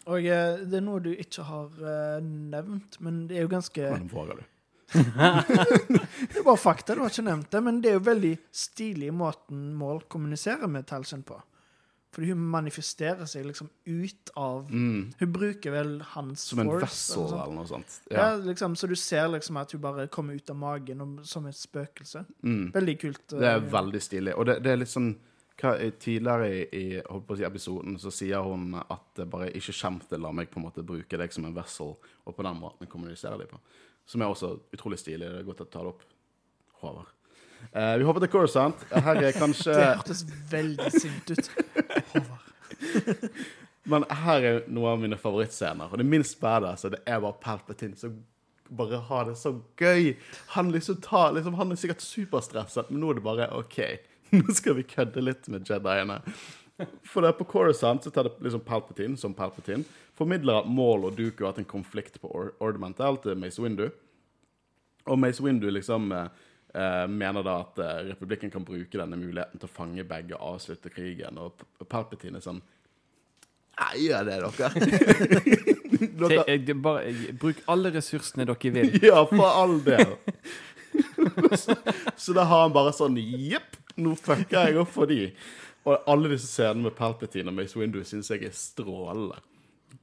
[0.05, 3.91] Og eh, det er noe du ikke har eh, nevnt, men det er jo ganske
[3.93, 4.47] Men våger du?
[6.33, 9.69] Det bare fakta, du har ikke nevnt det, men det er jo veldig stilig måten
[9.79, 11.37] Mål kommuniserer med Talcin på.
[12.11, 16.43] Fordi hun manifesterer seg liksom ut av Hun bruker vel hans.
[16.49, 16.83] Som en force.
[16.83, 17.45] vessel eller noe sånt.
[17.45, 17.99] eller noe sånt.
[18.11, 18.17] Ja.
[18.17, 18.35] Ja.
[18.49, 21.55] liksom, Så du ser liksom at hun bare kommer ut av magen og, som et
[21.55, 22.25] spøkelse.
[22.43, 22.71] Mm.
[22.75, 23.23] Veldig kult.
[23.31, 24.35] Det er eh, veldig stilig.
[24.35, 25.13] Og det, det er litt sånn
[25.59, 29.51] hva, Tidligere i, i holdt på å si, episoden så sier hun at det bare
[29.57, 32.45] ikke til å la meg på en måte bruke deg som en vessel, og på
[32.47, 33.59] den måten kommunisere deg på.
[34.09, 35.27] Som er også utrolig stilig.
[35.27, 36.05] Det er godt å ta det opp.
[36.81, 37.11] Håvard.
[37.71, 38.85] Eh, vi hopper til Coruscant.
[38.89, 41.51] Her er kanskje Det hørtes veldig sint ut.
[42.15, 42.47] Håvard.
[43.91, 45.89] Men her er noen av mine favorittscener.
[45.89, 48.19] Og det minst badass det er bare Palpatine som
[48.71, 50.13] bare har det så gøy.
[50.55, 53.79] Han liksom tar liksom, Han er sikkert superstresset, men nå er det bare OK.
[54.37, 56.21] Nå skal vi kødde litt med Jediene.
[57.05, 59.83] For det er på Coruscant så tar det liksom Palpatine som Palpatine.
[60.17, 63.89] Formidler at Maul og Duku har hatt en konflikt på Or Ornamental til Mace Windu.
[65.09, 66.27] Og Mace Windu liksom eh,
[66.73, 70.55] eh, mener da at eh, republikken kan bruke denne muligheten til å fange begge og
[70.55, 71.39] avslutte krigen.
[71.41, 72.61] Og P- Palpatine er sånn
[73.81, 74.69] Nei, gjør det, dere.
[76.19, 78.91] Dere Jeg, jeg, bare, jeg, bruk alle ressursene dere vil.
[79.09, 80.11] ja, for all del.
[81.61, 81.75] så,
[82.19, 85.31] så da har han bare sånn Jepp, nå fucker jeg opp for de.
[85.87, 89.39] Og alle disse scenene med Palpatine og Mace Windu syns jeg er strålende.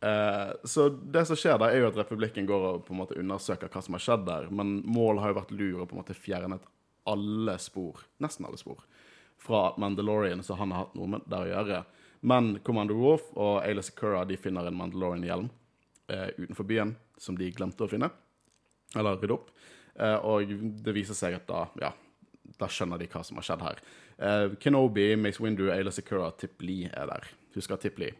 [0.00, 3.18] Eh, så det som skjer da, er jo at republikken går og på en måte
[3.18, 4.48] undersøker hva som har skjedd der.
[4.50, 6.66] Men målet har jo vært lur og på en måte fjernet
[7.08, 8.82] alle spor, nesten alle spor,
[9.40, 11.82] fra Mandalorian, så han har hatt noe med det å gjøre.
[12.28, 15.46] Men Commando Wolf og Ayla Secura de finner en Mandalorian-hjelm
[16.10, 18.10] eh, utenfor byen som de glemte å finne.
[18.96, 19.52] Eller rydde opp.
[19.94, 20.50] Eh, og
[20.84, 21.92] det viser seg at da, ja,
[22.58, 23.82] da skjønner de hva som har skjedd her.
[24.18, 27.28] Uh, Kenobi, Mace Windu, Ayla Secura, Tip Lee er der.
[27.54, 28.14] Husker Tip Lee?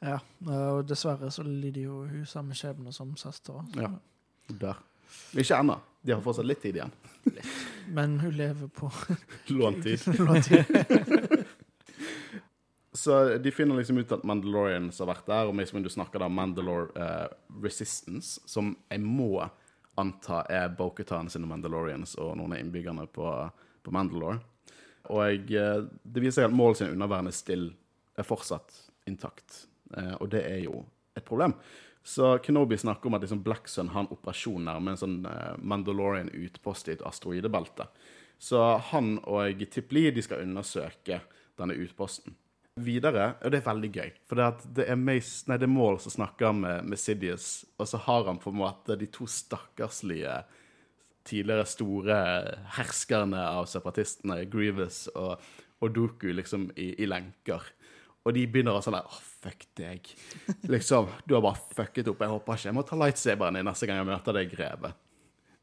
[0.00, 0.16] Ja,
[0.48, 3.64] og dessverre så lider jo hun samme skjebne som søstera.
[3.76, 3.90] Ja.
[4.48, 4.80] Der.
[5.36, 5.76] Ikke ennå.
[6.02, 6.92] De har fortsatt litt tid igjen.
[7.96, 8.88] Men hun lever på
[9.58, 10.06] Låntid.
[10.18, 10.64] låntid.
[12.92, 16.26] Så de finner liksom ut at Mandalorians har vært der, og Mace Windu snakker da
[16.32, 17.28] Mandalore uh,
[17.62, 19.44] Resistance, som jeg må
[19.98, 23.26] anta er Bokutan sine Mandalorians og noen av innbyggerne på,
[23.82, 24.38] på Mandalore.
[25.10, 27.70] Og jeg, eh, det viser seg at målet sin underværende still
[28.18, 28.76] er fortsatt
[29.10, 29.64] intakt,
[29.96, 30.84] eh, og det er jo
[31.16, 31.56] et problem.
[32.02, 35.56] Så Kenobi snakker om at liksom Black Sun har en operasjon nærme en sånn eh,
[35.58, 37.90] Mandalorian-utpost i et asteroidebelte.
[38.40, 41.20] Så han og Tip Lee de skal undersøke
[41.60, 42.36] denne utposten.
[42.84, 45.98] Videre, og det er veldig gøy, for det, det er, Mace, nei, det er Maul
[46.02, 50.40] som snakker med, med Sidious, og så har han på en måte de to stakkarslige
[51.28, 52.20] tidligere store
[52.76, 55.42] herskerne av separatistene, Grievous og,
[55.80, 57.68] og Doku, liksom i, i lenker.
[58.26, 60.08] Og de begynner å sånn der Åh, fuck deg.
[60.68, 62.20] Liksom, du har bare fucket opp.
[62.20, 64.92] Jeg håper ikke jeg må ta lightsaberen din neste gang jeg møter deg, greve.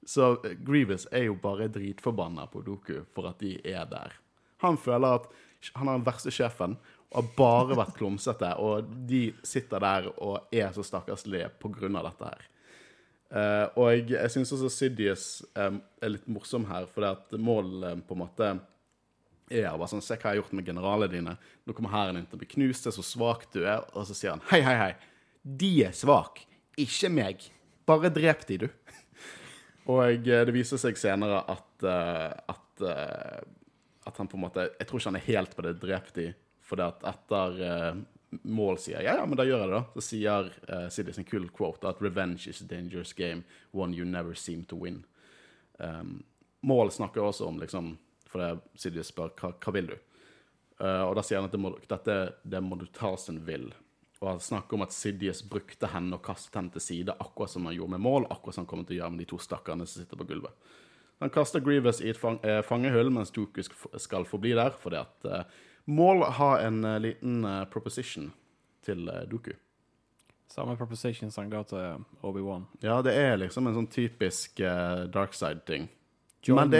[0.07, 4.15] Så eh, Grievous er jo bare dritforbanna på Doku for at de er der.
[4.63, 5.27] Han føler at
[5.75, 6.77] han er den verste sjefen
[7.07, 12.31] og har bare vært klumsete, og de sitter der og er så stakkarslige av dette
[12.31, 12.47] her.
[13.27, 15.25] Uh, og jeg, syns også Sidious
[15.59, 18.51] um, er litt morsom her, for at målet på en måte
[19.47, 21.35] er bare sånn Se hva jeg har gjort med generalene dine.
[21.63, 22.87] Nå kommer hæren din til å bli knust.
[22.87, 23.85] Se så svak du er.
[23.93, 24.89] Og så sier han hei, hei, hei.
[25.47, 26.41] De er svak,
[26.79, 27.45] ikke meg.
[27.87, 28.67] Bare drep de, du.
[29.93, 33.39] Og uh, det viser seg senere at, uh, at, eh,
[34.07, 36.25] at han på en måte Jeg tror ikke han er helt på det drep de,
[36.67, 38.05] for det at etter uh,
[38.43, 39.83] Mål sier ja, ja, men da gjør jeg det, da.
[39.95, 44.05] Så sier uh, Sidious en kul quote at 'revenge is a dangerous game, one you
[44.05, 45.05] never seem to win'.
[45.79, 46.23] Um,
[46.61, 49.97] Mål snakker også om liksom For det spør hva, hva vil du?
[50.83, 53.69] uh, og da sier han at det må, dette det må du ta som vil.
[54.19, 57.67] Og han snakker om at Sidious brukte henne og kastet henne til side, akkurat som
[57.69, 59.85] han gjorde med Mål, akkurat som han kommer til å gjøre med de to stakkarene
[59.85, 60.69] som sitter på gulvet.
[61.21, 65.25] Han kaster Grievous i et fang, eh, fangehull, mens Doku skal forbli der, fordi at
[65.25, 65.43] eh,
[65.87, 68.29] Mål har en eh, liten eh, proposition
[68.85, 69.53] til eh, Doku.
[70.51, 72.65] Samme proposition som han ga til Obi-Wan.
[72.83, 75.89] Ja, det er liksom en sånn typisk uh, dark side-ting.
[76.47, 76.79] Men men det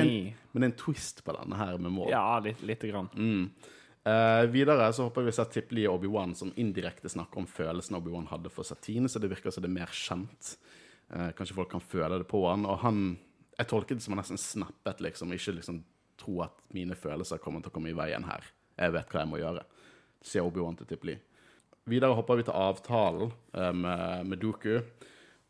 [0.63, 2.07] er en twist på denne her med Mål.
[2.09, 3.09] Ja, litt, lite grann.
[4.07, 7.97] Eh, videre så håper vi ser Tip Lee og Obi-Wan som indirekte snakker om følelsen
[7.97, 10.53] Obi-Wan hadde for Satine, så det virker som det er mer kjent.
[11.11, 12.65] Uh, kanskje folk kan føle det på han.
[12.67, 13.17] Og han
[13.57, 15.31] Jeg tolket det som han nesten snappet, liksom.
[15.33, 15.81] Ikke liksom
[16.17, 18.45] tro at mine følelser kommer til å komme i veien her.
[18.77, 19.63] Jeg vet hva jeg må gjøre.
[20.21, 21.21] Se Obi-Wan til Tip Lee.
[21.87, 24.81] Videre hopper vi til avtalen eh, med, med Doku.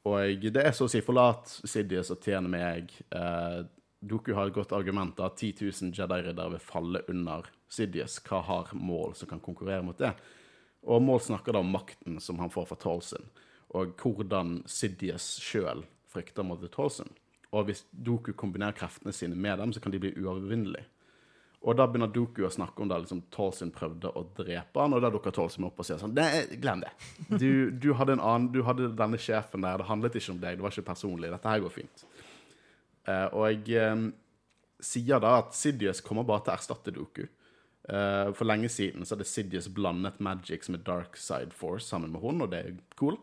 [0.08, 2.94] Og det er så å si forlat Sidious og tjene meg.
[3.12, 3.60] Eh,
[4.00, 8.20] Doku har et godt argument at 10 000 Jedi-riddere vil falle under Sidious.
[8.24, 10.13] Hva har Mål som kan konkurrere mot det?
[10.88, 13.26] Og Mål snakker da om makten som han får fra Tolson,
[13.76, 17.10] og hvordan Sidious sjøl frykter mot Tolson.
[17.52, 20.86] Og hvis Doku kombinerer kreftene sine med dem, så kan de bli uovervinnelige.
[21.65, 25.02] Og da begynner Doku å snakke om da liksom Tolson prøvde å drepe han, og
[25.04, 26.91] da dukker Tolson opp og sier sånn Nei, glem det.
[27.41, 30.60] Du, du hadde en annen, du hadde denne sjefen der, det handlet ikke om deg,
[30.60, 31.32] det var ikke personlig.
[31.34, 32.06] Dette her går fint.
[33.08, 34.06] Uh, og jeg um,
[34.84, 37.26] sier da at Sidious kommer bare til å erstatte Doku.
[37.88, 42.22] Uh, for lenge siden så hadde Sidious blandet Magics med Dark Side Force sammen med
[42.22, 43.17] hun, og det er cool.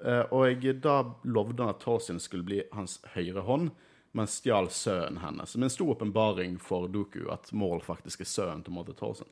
[0.00, 3.72] Uh, og jeg, da lovde han at Tolson skulle bli hans høyre hånd,
[4.12, 5.54] men stjal sønnen hennes.
[5.56, 9.28] Med en stor åpenbaring for Doku at Maul faktisk er sønnen til Mother Tolson.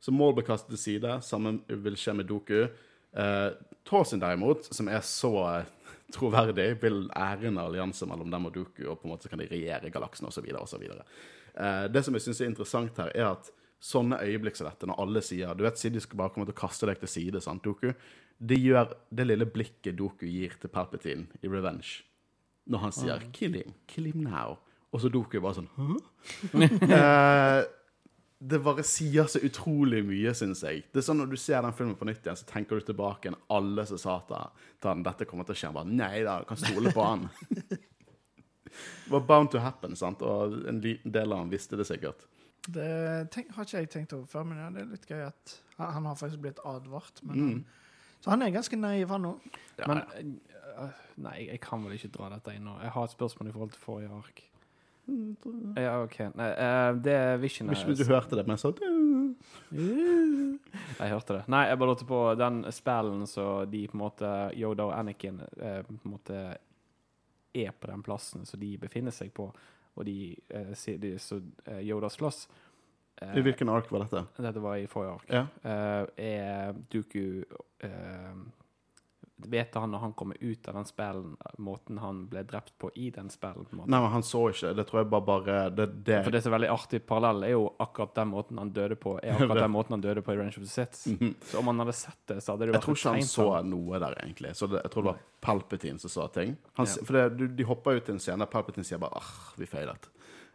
[0.00, 1.18] Så Maul ble kastet til side.
[1.24, 2.66] Samme vil skje med Doku.
[3.12, 3.48] Eh,
[3.88, 8.84] Tolson derimot, som er så eh, troverdig, vil ære en allianse mellom dem og Doku,
[8.86, 10.46] og på en måte kan de regjere galaksen osv.
[10.60, 10.86] osv.
[10.90, 15.00] Eh, det som jeg syns er interessant her, er at sånne øyeblikk som dette, når
[15.00, 17.64] alle sier Du vet, Sidi skal bare komme til å kaste deg til side, sant,
[17.64, 17.94] Doku?
[18.40, 22.04] Det gjør det lille blikket Doku gir til Palpatine i Revenge,
[22.66, 24.56] når han sier 'kill him', 'kill him now',
[24.92, 25.86] og så dukker jeg bare sånn Hæ?
[26.96, 27.64] eh,
[28.40, 30.84] det bare sier så utrolig mye, syns jeg.
[30.92, 33.28] Det er sånn Når du ser den filmen på nytt igjen, så tenker du tilbake
[33.28, 35.72] igjen alle som sa til han dette kommer til å skje.
[35.76, 37.26] Bare, Nei da, du kan stole på han.
[37.68, 40.22] det var bound to happen, sant?
[40.22, 42.24] og en liten del av han visste det sikkert.
[42.68, 42.88] Det
[43.32, 45.92] tenk, har ikke jeg tenkt over før, men ja, det er litt gøy at han,
[45.98, 47.20] han har faktisk blitt advart.
[47.22, 47.60] Men, Mm.
[48.20, 49.44] Så han er ganske naiv, han òg.
[49.78, 50.00] Ja, Men
[51.20, 52.76] Nei, jeg kan vel ikke dra dette inn nå.
[52.82, 54.42] Jeg har et spørsmål i forhold til forrige ark.
[55.76, 56.18] Ja, OK.
[56.38, 58.70] Nei, eh, det er Vision Hvis du hørte det, men så
[59.80, 61.42] Jeg hørte det.
[61.50, 65.40] Nei, jeg bare lurte på den spillen så de på en måte Yoda og Anakin
[65.58, 66.40] eh, på en måte
[67.54, 69.48] er på den plassen som de befinner seg på,
[69.96, 72.44] og de, eh, sier- de så eh, Yoda slåss.
[73.20, 74.22] Eh, I hvilken ark var dette?
[74.38, 75.26] Dette var i forrige ark.
[75.28, 75.46] Ja.
[75.64, 77.42] Eh, er Duku
[79.48, 83.10] Vet han når han kommer ut av den spillen, måten han ble drept på i
[83.14, 83.66] den spillen?
[83.72, 84.74] Nei, men han så ikke.
[84.76, 87.54] Det tror jeg bare bare Det, det For det som er veldig artig parallell, er
[87.54, 89.16] jo akkurat den måten han døde på.
[89.22, 91.08] Er akkurat den måten han døde på i Range of the Sith.
[91.50, 93.48] Så om han hadde sett det, så hadde det vært Jeg tror ikke han så
[93.70, 94.54] noe der, egentlig.
[94.58, 96.56] Så det, jeg tror det var Palpatine som sa ting.
[96.74, 97.04] Han, Ja.
[97.04, 99.66] For det, du- de hopper ut til en scene der Palpatine sier bare ah, vi
[99.66, 100.08] feilet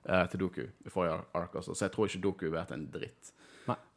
[0.06, 1.56] eh, til Doku i forrige ark.
[1.56, 1.74] Altså.
[1.74, 3.32] Så jeg tror ikke Doku vet en dritt.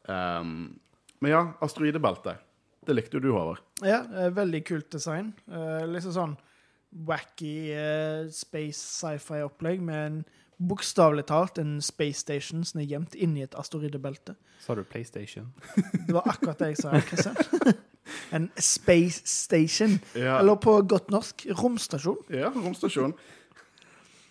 [0.09, 0.79] Um,
[1.21, 2.37] men ja, asteroidebelte.
[2.87, 3.63] Det likte jo du, Håvard.
[3.85, 5.33] Ja, eh, veldig kult design.
[5.51, 6.37] Eh, liksom sånn
[7.05, 10.21] wacky eh, space sci-fi-opplegg med en
[10.59, 14.35] bokstavelig talt en space station som er gjemt inni et asteroidebelte.
[14.63, 15.53] Sa du PlayStation?
[16.07, 16.97] Det var akkurat det jeg sa.
[17.11, 17.37] Kristian.
[18.33, 19.99] En space station.
[20.17, 20.39] Ja.
[20.39, 22.17] Eller på godt norsk romstasjon.
[22.33, 23.13] Ja, romstasjon.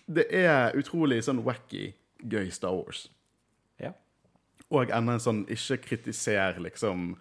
[0.09, 3.05] Det er utrolig sånn wacky, gøy Star Wars.
[3.79, 3.93] Ja.
[4.67, 7.13] Og enda en sånn ikke kritiser liksom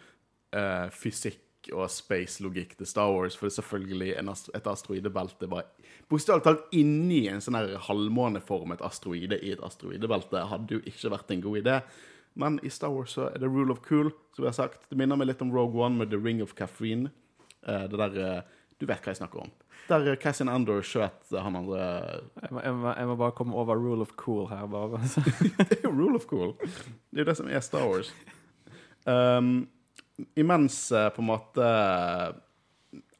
[0.57, 5.49] eh, fysikk og space-logikk til Star Wars, for det er selvfølgelig en ast et asteroidebelte
[5.51, 5.67] bare
[6.09, 11.43] Bokstavelig talt inni en sånn halvmåneformet asteroide i et asteroidebelte hadde jo ikke vært en
[11.45, 11.75] god idé.
[12.41, 14.87] Men i Star Wars så er det rule of cool, som vi har sagt.
[14.89, 17.11] Det minner meg litt om Rogue One med The Ring of Caffeine.
[17.61, 19.53] Uh, det der uh, Du vet hva jeg snakker om.
[19.89, 23.57] Der eh, Cassian Andor skjøt han andre Jeg må, jeg, må, jeg må bare komme
[23.57, 25.01] over rule of cool her, bare.
[25.69, 26.55] Det er jo rule of cool.
[27.11, 28.13] Det er jo det som er Star Wars.
[29.05, 29.67] Um,
[30.35, 31.69] imens eh, på en måte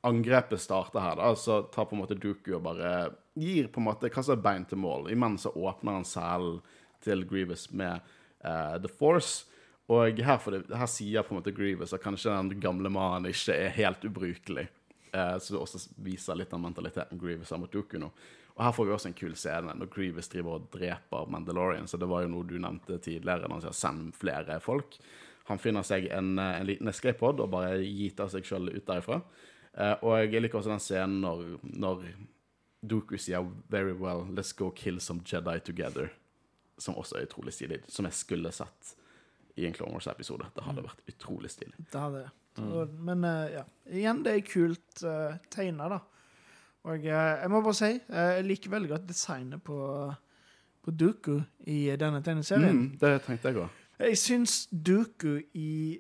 [0.01, 2.93] angrepet starter her, da, så tar på en måte Dooku og bare
[3.39, 5.11] gir på en måte kaster bein til mål.
[5.13, 6.61] Imens så åpner han selen
[7.05, 8.01] til Grievous med
[8.45, 9.47] uh, The Force.
[9.89, 13.57] Og her, det, her sier på en måte Grievous at kanskje den gamle mannen ikke
[13.57, 14.69] er helt ubrukelig.
[15.15, 18.11] Uh, så det også viser litt av mentaliteten Grievous har mot Dooku nå.
[18.59, 21.87] Og her får vi også en kul scene når Grievous driver og dreper Mandalorian.
[21.91, 24.99] Så det var jo noe du nevnte tidligere, når han sier 'send flere folk'.
[25.49, 28.85] Han finner seg en, eh, en liten escape pod og bare giter seg sjøl ut
[28.87, 29.23] derifra.
[29.75, 32.05] Eh, og jeg liker også den scenen når, når
[32.89, 36.11] Dooku sier 'very well, let's go kill some Jedi together'.
[36.79, 37.81] Som også er utrolig stilig.
[37.89, 38.95] Som jeg skulle sett
[39.57, 40.47] i en Clone Wars-episode.
[40.55, 41.75] Det hadde vært utrolig stilig.
[41.93, 42.31] Det hadde det.
[42.59, 43.05] Mm.
[43.05, 45.99] Men eh, ja, igjen, det er kult uh, tegna, da.
[46.89, 49.79] Og uh, jeg må bare si, uh, jeg liker veldig godt designet på,
[50.83, 52.83] på Dooku i denne tegneserien.
[52.83, 53.78] Mm, det tenkte jeg òg.
[53.99, 55.99] Jeg syns Dooku i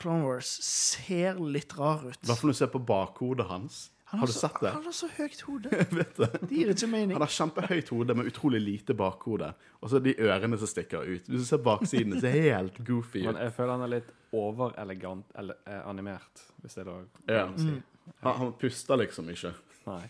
[0.00, 2.16] Clone Wars ser litt rar ut.
[2.16, 3.82] I hvert fall når du ser på bakhodet hans.
[4.12, 4.70] Han Har du så, sett det?
[4.74, 5.70] Han har så høyt hode.
[5.98, 6.28] Vet det.
[6.44, 7.14] Det gir ikke mening.
[7.16, 9.48] Han har kjempehøyt hode med utrolig lite bakhode.
[9.82, 11.26] Og så de ørene som stikker ut.
[11.28, 13.42] Hvis du ser baksiden, det ser helt goofy Men ut.
[13.46, 17.44] jeg føler han er litt overelegant eller eh, animert, hvis det er lov Ja.
[17.50, 17.74] å si.
[18.22, 19.52] Han, han puster liksom ikke.
[19.88, 20.02] Nei.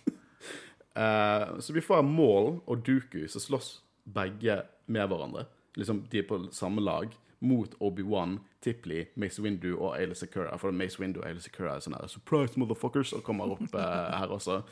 [0.99, 3.71] uh, så vi får Maul og Dooku som slåss
[4.05, 5.47] begge med hverandre.
[5.79, 7.13] Liksom, De er på samme lag
[7.45, 10.57] mot Obi-Wan, Tipley, Mace Windu og Ailey Secura.
[10.61, 13.13] For Mace Windu og Ailey Secura er sånn her Surprise, motherfuckers!
[13.17, 14.63] Og kommer opp eh, her også.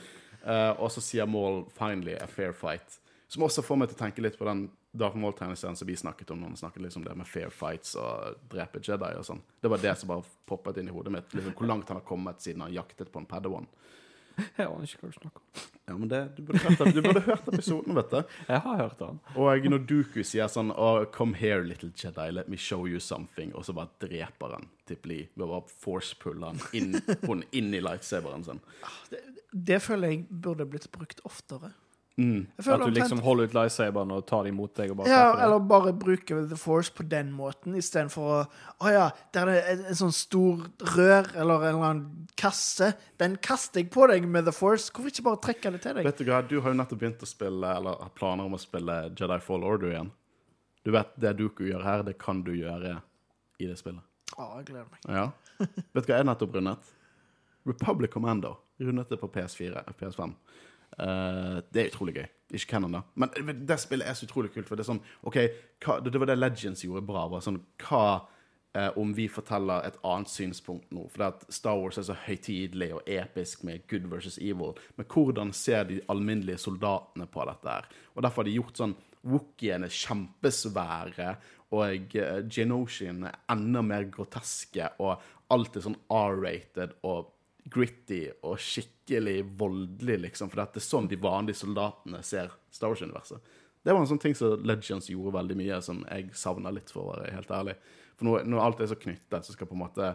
[0.42, 2.98] Eh, og så sier Maul 'finally a fair fight'.
[3.28, 6.30] Som også får meg til å tenke litt på den Dark Maul-tegneserien som vi snakket
[6.30, 9.40] om når vi snakket liksom det med fair fights og drepe Jedi og sånn.
[9.60, 11.32] Det var det som bare poppet inn i hodet mitt.
[11.32, 13.68] Liksom, hvor langt han har kommet siden han jaktet på en Padawan.
[14.58, 15.68] Jeg aner ikke hva du snakker om.
[15.82, 18.34] Ja, men det, du, burde hørt, du burde hørt episoden, vet du.
[18.48, 19.18] Jeg har hørt den.
[19.34, 23.52] Og når Duku sier sånn oh, 'Come here, little Jedi, let me show you something',
[23.54, 28.46] og så bare dreper han Tippeli ved å forcepulle han inn, hun inn i lightsaberen
[28.46, 28.62] sin.
[29.52, 31.74] Det føler jeg burde blitt brukt oftere.
[32.22, 32.42] Mm.
[32.56, 34.98] Jeg føler At du omtrent- liksom holder ut lightsaberen og tar dem imot deg og
[35.00, 38.38] bare Ja, eller bare bruker The Force på den måten, istedenfor å
[38.86, 40.62] Å ja, der er det en, en sånn stor
[40.94, 42.92] rør eller en eller annen kasse.
[43.18, 44.88] Den kaster jeg på deg med The Force.
[44.92, 46.06] Hvorfor ikke bare trekke det til deg?
[46.06, 48.62] Vet du hva, du har jo nettopp begynt å spille, eller har planer om å
[48.62, 50.10] spille Jedi Fall Order igjen.
[50.84, 52.96] Du vet det Duku gjør her, det kan du gjøre
[53.62, 54.02] i det spillet.
[54.38, 55.06] Å, jeg gleder meg.
[55.14, 55.28] Ja.
[55.94, 56.92] Vet du hva jeg nettopp rundet?
[57.68, 58.56] Republic Commando.
[58.82, 60.32] Rundet det på PS4, PS5.
[60.98, 62.28] Eh, det er utrolig gøy.
[62.52, 63.02] Ikke canon, da.
[63.16, 64.68] Men det spillet er så utrolig kult.
[64.68, 65.38] For det er sånn, ok,
[65.84, 67.26] hva, det, var det Legends gjorde bra.
[67.32, 68.04] var sånn, Hva
[68.76, 71.06] eh, om vi forteller et annet synspunkt nå?
[71.12, 74.76] For det at Star Wars er så høytidelig og episk med good versus evil.
[74.98, 77.88] Men hvordan ser de alminnelige soldatene på dette her?
[78.14, 81.26] Og derfor har de gjort sånn Wookieene er kjempesvære,
[81.78, 85.22] og uh, Genoshian er enda mer groteske, og
[85.54, 87.28] alt er sånn R-rated og
[87.64, 90.50] gritty og skikkelig voldelig, liksom.
[90.50, 93.54] For det er sånn de vanlige soldatene ser Star Wars-universet.
[93.82, 97.04] Det var en sånn ting som Legends gjorde veldig mye, som jeg savna litt, for
[97.04, 97.74] å være helt ærlig.
[98.14, 100.12] For når, når alt er så knyttet, så skal på en måte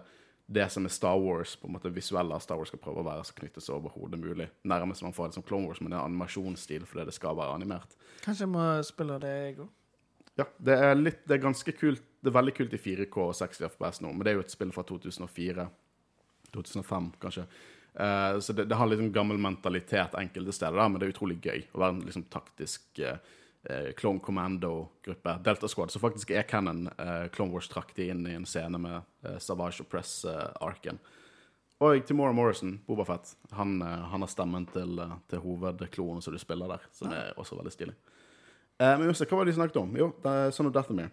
[0.47, 3.07] det som er Star Wars, på en måte visuelle av Star Wars skal prøve å
[3.07, 4.47] være så knyttet så overhodet mulig.
[4.63, 7.57] Nærmest man får det som Clone Wars, men det er animasjonsstil fordi det skal være
[7.59, 7.97] animert.
[8.23, 9.73] Kanskje jeg må spille det, jeg òg.
[10.37, 12.05] Ja, det er litt, det er ganske kult.
[12.23, 14.53] Det er veldig kult i 4K og 60 FPS nå, men det er jo et
[14.53, 15.67] spill fra 2004.
[16.57, 17.47] 2005, kanskje.
[17.97, 21.39] Uh, så det, det har litt sånn gammel mentalitet enkelte steder, men det er utrolig
[21.41, 23.17] gøy å være en liksom, taktisk eh,
[23.69, 25.37] eh, Clone Commando-gruppe.
[25.45, 26.85] Delta Squad, som faktisk er canon.
[26.99, 31.01] uh, Clone Wars trakk de inn i en scene med uh, Savage og Press-arken.
[31.79, 36.39] og Timora Morrison, Bobafett, han, eh, han har stemmen til, eh, til hovedklonen som du
[36.41, 37.93] spiller der, som er også veldig stilig.
[38.79, 39.93] Eh, men Jose, hva var det de snakket om?
[39.97, 41.11] Jo, det er Son of Dathomir.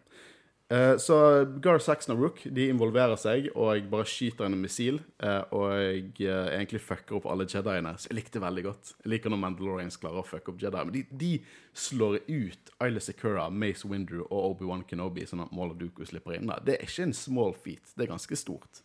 [0.73, 1.17] Eh, så
[1.61, 5.01] Gar Saxon og Rook de involverer seg og bare skyter en missil.
[5.21, 7.93] Eh, og jeg eh, egentlig fucker opp alle Jediene.
[8.01, 8.95] Så jeg likte veldig godt.
[9.05, 10.85] Jeg liker når Mandalorians klarer å fucke opp Jedi.
[10.89, 11.33] Men de, de
[11.77, 16.39] slår ut Isla Secura, Mace Windu og Obi-Wan Kenobi, sånn at Maul og Duku slipper
[16.39, 16.53] inn.
[16.65, 17.93] Det er ikke en small feat.
[17.93, 18.85] Det er ganske stort.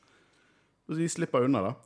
[0.89, 1.77] Så de slipper unna, da.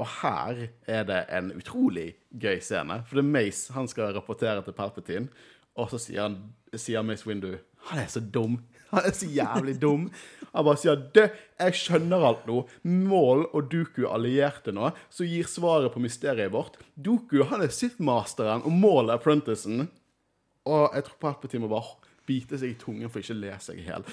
[0.00, 3.00] Og her er det en utrolig gøy scene.
[3.06, 5.28] For det er Mace han skal rapportere til Palpatine,
[5.76, 6.38] og så sier, han,
[6.72, 7.52] sier Mace Windu
[7.90, 8.60] Han er så dum.
[8.94, 10.08] Han er så jævlig dum.
[10.52, 11.26] Han bare sier det,
[11.60, 12.62] jeg skjønner alt nå.
[12.86, 16.78] Mål og Duku er allierte nå, så gir svaret på mysteriet vårt.
[16.94, 19.88] Duku han er Sith-masteren, og Mål er apprenticen.
[20.66, 23.78] Og jeg tror Palpatine må bare bite seg i tungen for ikke å le seg
[23.78, 24.06] i hjel.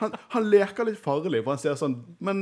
[0.00, 2.38] Han, han leker litt farlig, for han sier sånn Men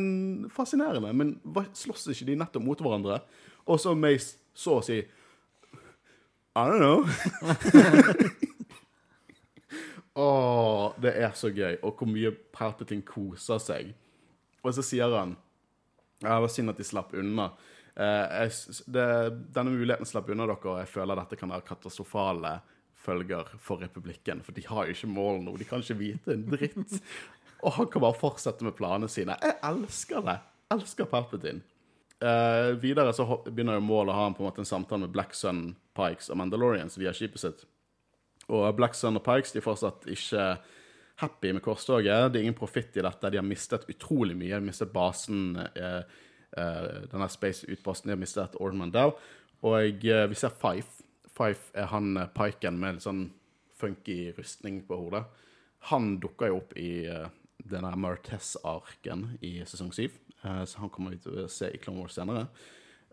[0.55, 1.11] fascinerende.
[1.17, 1.37] Men
[1.75, 3.23] slåss ikke de nettopp mot hverandre?
[3.67, 5.01] Og så Mace så å si
[6.57, 7.05] I don't know.
[10.17, 11.77] Åh, det er så gøy.
[11.85, 13.91] Og hvor mye Palpatine koser seg.
[14.65, 15.37] Og så sier han
[16.23, 17.51] Ja, det var synd at de slapp unna.
[17.97, 19.05] Eh, jeg, det,
[19.53, 22.55] denne muligheten slapp unna dere, og jeg føler dette kan ha katastrofale
[23.07, 24.41] følger for republikken.
[24.45, 25.57] For de har jo ikke mål nå.
[25.61, 26.99] De kan ikke vite en dritt.
[27.65, 29.37] Og han kan bare fortsette med planene sine.
[29.43, 30.37] Jeg elsker det.
[30.75, 31.63] Elsker Palpatine.
[32.21, 35.13] Eh, videre så begynner jo målet å ha en, på en måte en samtale med
[35.13, 37.65] Black Sun, Pikes og Mandalorians via skipet sitt.
[38.55, 40.45] Og Black Sun og Pikes de er fortsatt ikke
[41.23, 42.31] happy med korstoget.
[42.33, 43.31] Det er ingen profitt i dette.
[43.33, 44.51] De har mistet utrolig mye.
[44.51, 46.03] De har mistet basen, eh,
[46.57, 48.11] eh, denne space-utposten.
[48.11, 49.17] De har mistet Ord Mandel.
[49.63, 51.03] Og eh, vi ser Fife.
[51.37, 53.27] Fife er han piken med litt sånn
[53.77, 55.25] funky rustning på hodet.
[55.91, 57.05] Han dukker jo opp i
[57.71, 60.07] denne Martez-arken i sesong 7.
[60.45, 62.47] Eh, så han kommer vi til å se i Clone Wars senere.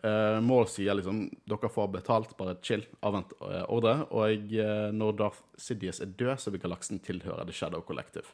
[0.04, 3.95] Uh, Maul sier liksom dere får betalt, bare chill, avvent uh, ordre.
[4.12, 8.28] Og uh, når Darth Sidious er død, så vil galaksen tilhøre The Shadow Collective.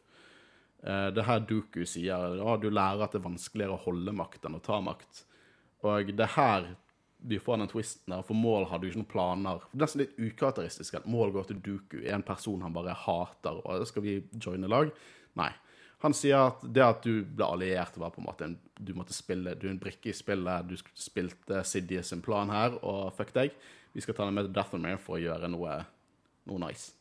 [0.81, 4.47] Uh, det her Duku sier ja, du lærer at det er vanskeligere å holde makt
[4.49, 5.25] enn å ta makt.
[5.85, 6.71] Og det her
[7.19, 9.63] vi får den twisten der, for Maul hadde jo ikke noen planer.
[9.69, 13.59] Det er nesten litt ukarakteristisk at Maul går til Duku, en person han bare hater,
[13.59, 14.91] og skal vi joine lag?
[15.39, 15.51] Nei.
[15.99, 19.15] Han sier at det at du ble alliert, var på en måte en, du måtte
[19.15, 20.69] spille, du er en brikke i spillet.
[20.69, 23.55] Du spilte Sidje sin plan her, og fuck deg.
[23.91, 25.81] Vi skal ta deg med til Dathomir for å gjøre noe,
[26.47, 26.93] noe nice.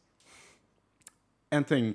[1.54, 1.94] En ting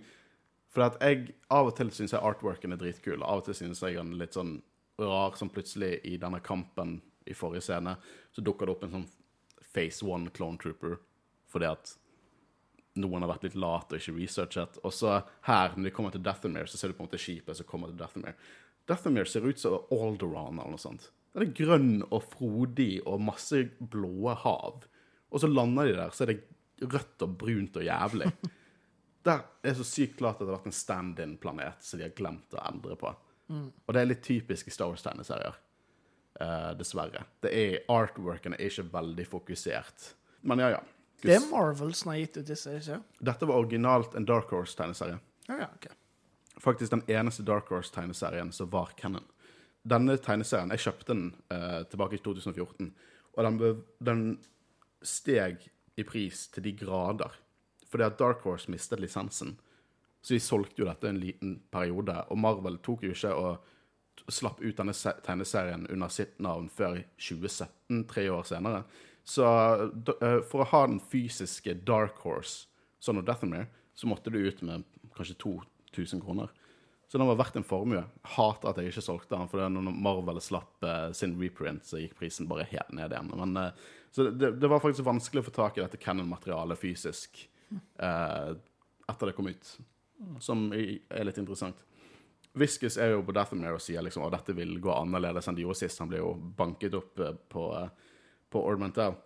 [0.73, 3.21] For at jeg av og til syns jeg artworken er dritkul.
[3.21, 4.55] Av og til syns jeg den er litt sånn
[4.97, 6.95] rar, som plutselig i denne kampen
[7.29, 7.93] i forrige scene,
[8.33, 9.05] så dukker det opp en sånn
[9.73, 10.97] Phase One Clone Trooper
[11.53, 11.93] fordi at
[12.99, 14.79] noen har vært litt lat og ikke researchet.
[14.85, 15.17] Og så
[15.47, 17.91] her, når de kommer til Dathomir, så ser du på en måte skipet som kommer
[17.91, 18.37] til Dathomir.
[18.89, 21.09] Dathomir ser ut som Alderon eller noe sånt.
[21.33, 24.85] Den er grønn og frodig og masse blå hav.
[25.33, 26.41] Og så lander de der, så er det
[26.93, 28.29] rødt og brunt og jævlig.
[29.23, 32.57] Der er så sykt klart at det har vært en stand-in-planet som de har glemt
[32.57, 33.07] å endre på.
[33.53, 35.55] Og det er litt typisk i Star Wars-tegneserier.
[36.41, 37.21] Uh, dessverre.
[37.43, 40.09] Det er, artworken er ikke veldig fokusert.
[40.49, 40.81] Men ja, ja.
[41.21, 45.19] Det er Marvel som har gitt ut disse, ikke Dette var originalt en Dark Horse-tegneserie.
[45.47, 45.87] Ja, ja, ok.
[46.63, 49.25] Faktisk den eneste Dark Horse-tegneserien som var canon.
[49.83, 52.91] Denne tegneserien, jeg kjøpte den eh, tilbake i 2014,
[53.33, 54.25] og den, den
[55.03, 55.65] steg
[55.99, 57.35] i pris til de grader.
[57.91, 59.57] Fordi at Dark Horse mistet lisensen.
[60.23, 64.61] Så de solgte jo dette en liten periode, og Marvel tok jo ikke og slapp
[64.61, 64.93] ut denne
[65.25, 68.83] tegneserien under sitt navn før i 2017, tre år senere.
[69.23, 69.45] Så
[70.21, 72.67] eh, for å ha den fysiske Dark Horse,
[73.03, 74.83] sånn og Deathamere, så måtte du ut med
[75.15, 76.51] kanskje 2000 kroner.
[77.07, 78.01] Så den var verdt en formue.
[78.35, 82.17] Hater at jeg ikke solgte den, for når Marvel slapp eh, sin reprint, så gikk
[82.19, 83.31] prisen bare helt ned igjen.
[83.37, 87.47] Men, eh, så det, det var faktisk vanskelig å få tak i dette Cannon-materialet fysisk
[87.73, 89.69] etter det kom ut,
[90.43, 91.79] som er litt interessant.
[92.53, 95.65] Viscus er jo på Deathamere og sier liksom at dette vil gå annerledes enn de
[95.65, 95.97] gjorde sist.
[96.03, 97.17] Han ble jo banket opp
[97.49, 97.63] på,
[98.53, 99.17] på Ornamental.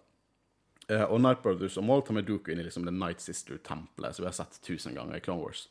[0.87, 4.15] Uh, og Night Brothers og Maul tar med Dooku inn i liksom The Night Sister-tempelet,
[4.15, 5.67] som vi har sett tusen ganger i Clone Wars.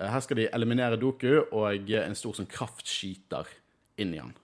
[0.00, 3.50] Uh, her skal de eliminere Doku og en stor sånn kraftskyter
[4.00, 4.34] inn i han.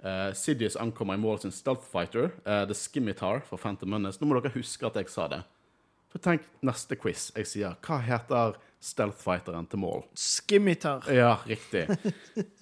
[0.00, 4.16] Uh, Sidious ankommer i Maul sin Stealth Fighter, eh, The Skimitar fra Phantom Menace.
[4.20, 5.42] Nå må dere huske at jeg sa det.
[6.08, 7.28] For tenk neste quiz.
[7.36, 10.06] Jeg sier hva heter Stealth Fighteren til Maul?
[10.16, 11.04] Skimitar.
[11.12, 11.84] Ja, riktig.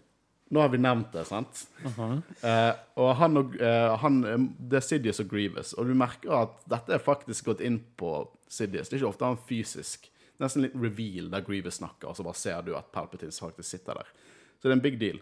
[0.49, 1.66] Nå har vi nevnt det, sant?
[1.84, 5.74] Eh, og han og eh, han, eh, Det er Sidious og Grievous.
[5.76, 8.12] Og du merker at dette er faktisk gått inn på
[8.49, 8.88] Sidious.
[8.88, 10.09] Det er ikke ofte han fysisk.
[10.40, 14.01] Nesten litt reveal der Grievous snakker, og så bare ser du at Palpatine faktisk sitter
[14.01, 14.12] der.
[14.59, 15.20] Så det er en big deal.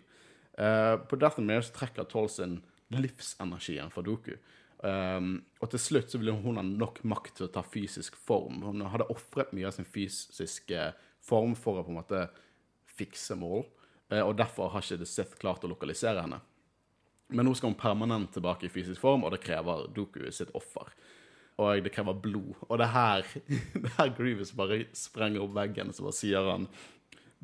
[0.57, 2.61] Eh, på Death and Mare så trekker Tolson
[2.95, 4.37] livsenergien fra Doku.
[4.85, 8.61] Um, og til slutt så ville hun ha nok makt til å ta fysisk form.
[8.63, 10.91] Hun hadde ofret mye av sin fysiske
[11.25, 12.27] form for å på en måte
[12.97, 13.65] fikse mål,
[14.23, 16.39] og derfor har ikke The Sith klart å lokalisere henne.
[17.35, 20.93] Men nå skal hun permanent tilbake i fysisk form, og det krever Doku sitt offer.
[21.59, 22.55] Og det krever blod.
[22.69, 23.27] Og det her,
[23.83, 26.69] det her Grievous bare sprenger opp veggen, så bare sier han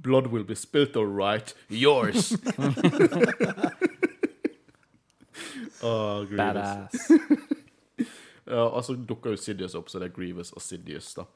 [0.02, 1.54] Blood will be spilt all right.
[1.68, 2.32] Yours!
[5.82, 6.38] Grievous.
[6.38, 7.10] Badass.
[8.46, 11.26] Ja, og så dukker jo Sidious opp, så det er Grievous og Sidious, da.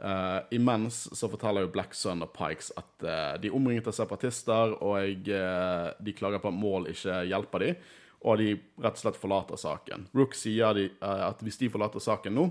[0.00, 3.92] Eh, imens så forteller jo Black Sun og Pikes at uh, de er omringet av
[3.92, 7.82] separatister, og uh, de klager på at Mål ikke hjelper dem,
[8.24, 10.06] og de rett og slett forlater saken.
[10.16, 12.46] Rook sier de, at hvis de forlater saken nå,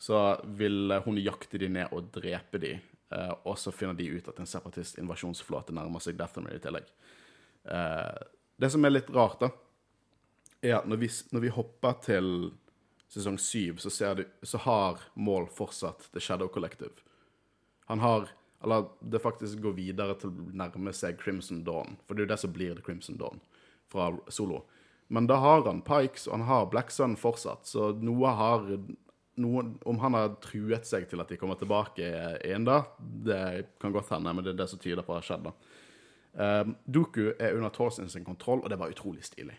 [0.00, 0.20] så
[0.58, 2.78] vil hun jakte dem ned og drepe dem.
[3.42, 6.86] og så finner de ut at en separatist-invasjonsflåte nærmer seg Deathamere i tillegg.
[8.54, 9.50] Det som er litt rart, da,
[10.62, 12.30] er at når vi, når vi hopper til
[13.10, 16.94] sesong syv, så, ser du, så har Maul fortsatt The Shadow Collective.
[17.86, 18.28] Han har
[18.62, 22.32] Eller det faktisk går videre til å nærme seg Crimson Dawn, for det er jo
[22.34, 23.38] det som blir The Crimson Dawn
[23.88, 24.66] fra Solo.
[25.08, 28.68] Men da har han Pikes, og han har Black Sun fortsatt, så noe har
[29.40, 32.04] noen, Om han har truet seg til at de kommer tilbake
[32.44, 33.40] igjen da, det
[33.80, 35.56] kan godt hende, men det er det som tyder på at det har skjedd, da.
[36.30, 39.56] Um, Doku er under Torsen sin kontroll, og det var utrolig stilig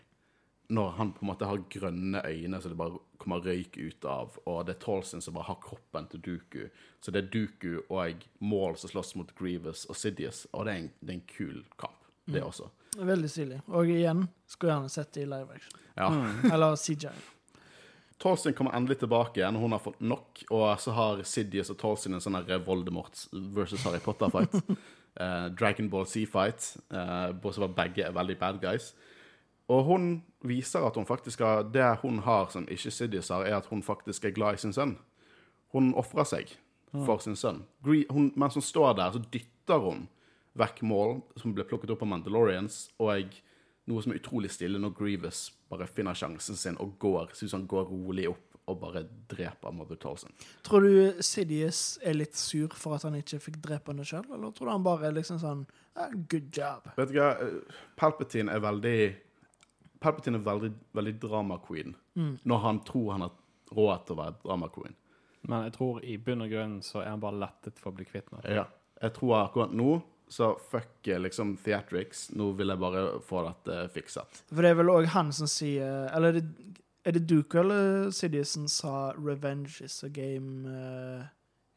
[0.72, 4.38] når han på en måte har grønne øyne så det bare kommer røyk ut av,
[4.48, 6.62] og det er Tolson som bare har kroppen til Duku.
[7.00, 10.80] Så det er Duku og Maul som slåss mot Grievous og Sidious, og det er
[10.82, 12.70] en, det er en kul kamp, det også.
[12.98, 13.60] Veldig stilig.
[13.72, 15.78] Og igjen, skulle gjerne sett det i live action.
[15.96, 16.08] Ja.
[16.50, 17.12] Eller CJ.
[18.22, 22.14] Tolson kommer endelig tilbake igjen, hun har fått nok, og så har Sidious og Tolson
[22.14, 24.54] en sånn Voldemort versus Harry Potter-fight.
[25.20, 26.76] uh, Dragon Ball Sea fight.
[26.94, 28.92] uh, bortsett fra begge er veldig bad guys.
[29.72, 30.08] Og hun
[30.44, 33.82] viser at hun faktisk har Det hun har som ikke Sidious har, er at hun
[33.82, 34.98] faktisk er glad i sin sønn.
[35.72, 36.52] Hun ofrer seg
[37.06, 37.62] for sin sønn.
[37.84, 40.06] Hun, mens hun står der, så dytter hun
[40.58, 43.38] vekk mål som ble plukket opp av Mandalorians, og
[43.88, 47.64] noe som er utrolig stille når Grievous bare finner sjansen sin og går, synes han
[47.70, 49.02] går rolig opp og bare
[49.32, 50.30] dreper Mother Tolson.
[50.62, 54.52] Tror du Sidious er litt sur for at han ikke fikk drepe henne sjøl, eller
[54.54, 55.64] tror du han bare er liksom sånn
[55.96, 56.92] ah, Good job.
[56.98, 58.98] Vet du hva, eh, Palpatine er veldig
[60.02, 61.94] Palpatine er veldig, veldig drama queen
[62.42, 63.32] når han tror han har
[63.72, 64.96] råd til å være drama queen.
[65.48, 68.06] Men jeg tror i bunn og grunn så er han bare lettet for å bli
[68.06, 68.42] kvitt noe.
[68.46, 68.66] Ja.
[69.02, 69.96] Jeg tror akkurat nå
[70.32, 72.30] så fuck eh, liksom theatrics.
[72.38, 74.42] Nå vil jeg bare få dette fikset.
[74.52, 78.10] For det er vel òg han som sier Eller er det, er det Duke eller
[78.14, 80.64] Sidious som sa 'revenge is a game'?
[80.64, 81.24] Uh,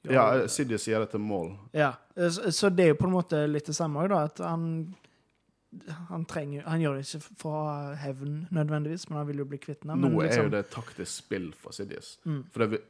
[0.05, 1.55] Ja, Sidious sier det til Maul.
[1.73, 4.23] Ja, så, så det er jo på en måte litt det samme òg, da.
[4.29, 4.95] At han
[6.09, 9.83] han, trenger, han gjør det ikke for hevn nødvendigvis, men han vil jo bli kvitt
[9.83, 9.95] den.
[9.99, 12.17] Nå liksom, er liksom- jo det taktisk spill for Sidious.
[12.25, 12.43] Mm.
[12.51, 12.81] For det,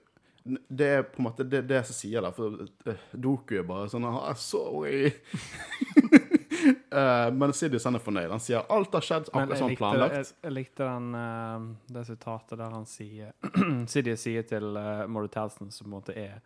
[0.67, 2.33] det er på en måte det, det som sier det.
[2.35, 5.13] For eh, Doku er bare sånn ah, 'Sorry'.
[6.65, 8.31] Eh, men Sidious han er fornøyd.
[8.31, 10.15] Han sier alt har skjedd akkurat som planlagt.
[10.15, 13.33] jeg, jeg likte den, eh, det sitatet der han sier
[13.91, 16.39] Sidious sier til uh, Talston, som på en måte er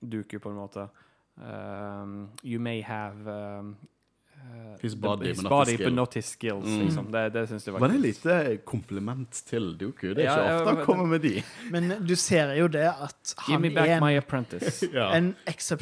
[0.00, 0.86] Doku, på en måte
[1.36, 3.76] um, You may have um,
[4.80, 6.64] His body, his but not his body, but not his skills.
[6.64, 6.82] Mm.
[6.84, 7.06] Liksom.
[7.12, 8.34] Det, det syns jeg var Var det lite
[8.64, 10.12] kompliment til Duku?
[10.14, 11.42] Det er Ja, ikke ofte han kommer med de.
[11.74, 14.86] Men du ser jo det at Give han me back er my en, apprentice.
[14.94, 15.08] Ja.
[15.16, 15.32] en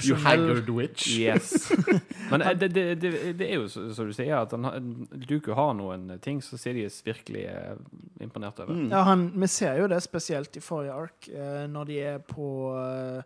[0.08, 1.10] You haggard witch.
[1.18, 1.72] Yes.
[2.30, 4.80] Men eh, det, det, det, det er jo så- som du sier, at han, har-
[5.28, 7.76] Duku har noen ting som Sidious virkelig er
[8.20, 8.72] imponert over.
[8.72, 8.88] Mm.
[8.90, 12.48] Ja, han, vi ser jo det spesielt i forrige ark, eh, når de er på
[12.80, 13.22] eh,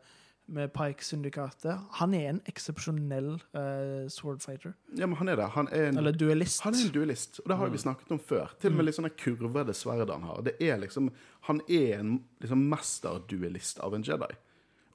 [0.51, 1.79] med Pike-syndikatet.
[2.01, 4.75] Han er en eksepsjonell uh, swordfighter.
[4.99, 5.47] Ja, men han er det.
[5.55, 6.61] Han er en, Eller duellist.
[6.67, 8.53] han er en duellist, og det har vi snakket om før.
[8.61, 10.43] Til og med litt sånne kurvede sverd han har.
[10.47, 11.11] Det er liksom,
[11.49, 14.31] han er en liksom mesterduellist av en Jedi.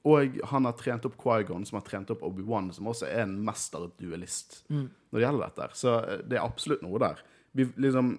[0.06, 3.38] Og han har trent opp Quaigon, som har trent opp Obi-Wan, som også er en
[3.44, 4.90] mesterduellist Mm.
[5.10, 5.68] når det gjelder dette.
[5.74, 7.22] Så eh, det er absolutt noe der.
[7.56, 8.18] Vi, liksom,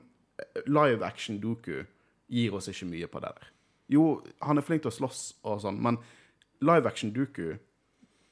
[0.68, 1.84] live action Doku
[2.28, 3.48] gir oss ikke mye på det der.
[3.90, 5.98] Jo, han er flink til å slåss og sånn, men
[6.62, 7.58] live action Doku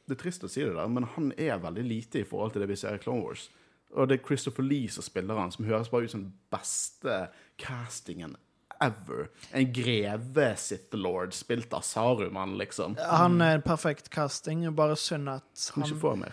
[0.05, 2.61] Det er trist å si det der, men han er veldig lite i forhold til
[2.61, 3.47] det vi ser i Clone Wars.
[3.95, 7.15] Og det er Christopher Lee som spiller han, som høres bare ut som den beste
[7.57, 8.35] castingen
[8.83, 9.29] ever.
[9.51, 12.97] En greve Sith Lord spilt av Saruman, liksom.
[13.01, 14.65] Han er en perfekt casting.
[14.75, 16.25] Bare synd at Kan han,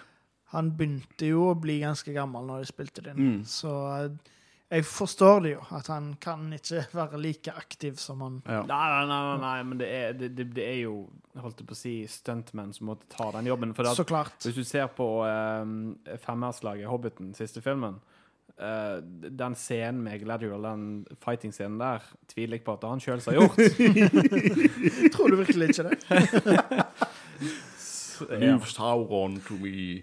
[0.53, 3.21] han begynte jo å bli ganske gammel når de spilte den.
[3.21, 3.41] Mm.
[3.49, 4.11] Så eh,
[4.73, 8.63] jeg forstår det jo, at han kan ikke være like aktiv som han Ja.
[8.65, 10.95] Nei, nei, nei, nei, men det er, det, det, det er jo
[11.41, 13.75] holdt jeg på å si, stuntmenn som måtte ta den jobben.
[13.77, 14.33] For Så klart.
[14.41, 17.95] hvis du ser på um, femmerslaget Hobbiten, siste filmen
[18.61, 22.01] uh, Den scenen med Gladiol, den fighting-scenen der,
[22.33, 23.59] tviler jeg på at han sjøl har gjort.
[25.17, 25.97] Tror du virkelig ikke det?
[28.41, 30.03] Move Sauron to me.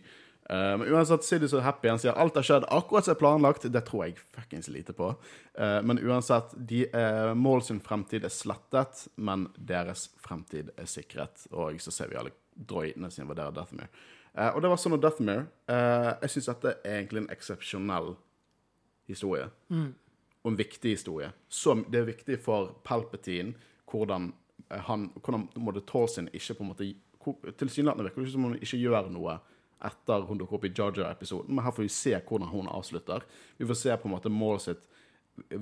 [0.49, 1.87] Eh, men uansett, Sidious så happy.
[1.89, 3.67] Han sier alt har skjedd akkurat som planlagt.
[3.69, 5.11] Det tror jeg fuckings lite på.
[5.59, 11.45] Uh, men uansett, de, uh, Mål sin fremtid er slettet, men deres fremtid er sikret.
[11.51, 13.91] Og så ser vi alle droidene som invaderer Deathmere.
[14.33, 18.11] Uh, og det var sånn at Deathmere uh, Jeg syns dette er egentlig en eksepsjonell
[19.09, 19.51] historie.
[19.69, 21.29] Og en viktig historie.
[21.49, 23.53] Så det er viktig for Palpatine
[23.89, 24.31] hvordan
[24.69, 25.81] han hvordan måtte
[26.13, 26.89] sin ikke på en måte
[27.57, 29.33] Tilsynelatende virker det ikke som han ikke gjør noe
[29.85, 33.23] etter hun dukker opp i Jar Jar-episoden, men her får vi se hvordan hun avslutter.
[33.57, 34.83] Vi får se på en måte Maul sitt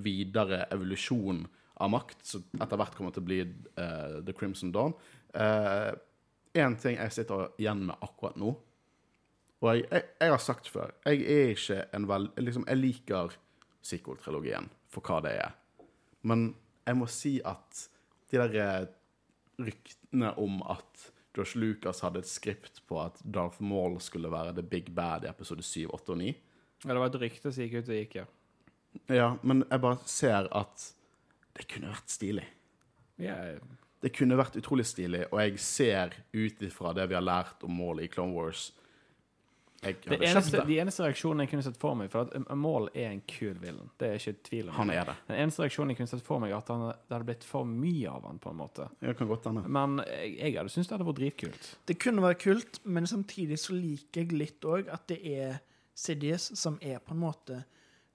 [0.01, 1.43] videre evolusjon
[1.77, 4.95] av makt, som etter hvert kommer til å bli uh, The Crimson Dawn.
[6.57, 8.55] Én ting jeg sitter igjen med akkurat nå,
[9.57, 12.27] og jeg, jeg, jeg har sagt før Jeg er ikke en vel...
[12.37, 13.37] Liksom, jeg liker
[13.85, 15.55] sequel-trilogien for hva det er.
[16.27, 16.51] Men
[16.85, 17.87] jeg må si at
[18.31, 18.89] de der eh,
[19.63, 21.07] ryktene om at
[21.37, 25.29] Josh Lucas hadde et skript på at Darth Maul skulle være the big bad i
[25.29, 26.27] episode 7, 8 og 9
[26.85, 28.25] Ja, det var et rykte som gikk ut og gikk, ja.
[29.13, 30.87] Ja, men jeg bare ser at
[31.57, 32.45] det kunne vært stilig.
[33.21, 33.35] ja
[34.01, 37.73] Det kunne vært utrolig stilig, og jeg ser ut ifra det vi har lært om
[37.73, 38.71] Maul i Clone Wars
[39.83, 40.63] Jeg det kjøpt eneste, det.
[40.65, 43.91] de eneste reaksjonene jeg kunne sett for meg For at Mål er en kul villain.
[44.01, 44.75] Det er ikke tvil om.
[44.79, 45.15] Han er det.
[45.27, 47.69] Den eneste reaksjonen jeg kunne sett for meg, er at han, det hadde blitt for
[47.69, 48.87] mye av han på en måte.
[49.05, 49.63] Jeg kan godt hende.
[49.77, 51.69] Men jeg, jeg hadde syntes det hadde vært dritkult.
[51.91, 55.61] Det kunne vært kult, men samtidig så liker jeg litt òg at det er
[55.97, 57.63] Sidious som er på en måte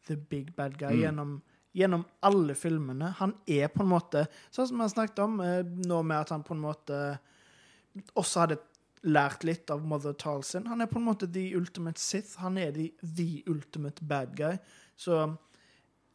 [0.06, 1.40] the big bad guy gjennom,
[1.74, 3.14] gjennom alle filmene.
[3.18, 6.34] Han er på en måte Sånn som vi har snakket om eh, nå med at
[6.34, 7.00] han på en måte
[8.18, 8.60] også hadde
[9.03, 10.66] lært litt av Mother Talsin.
[10.70, 12.36] Han er på en måte the ultimate Sith.
[12.42, 14.59] Han er the, the ultimate bad guy.
[14.96, 15.36] Så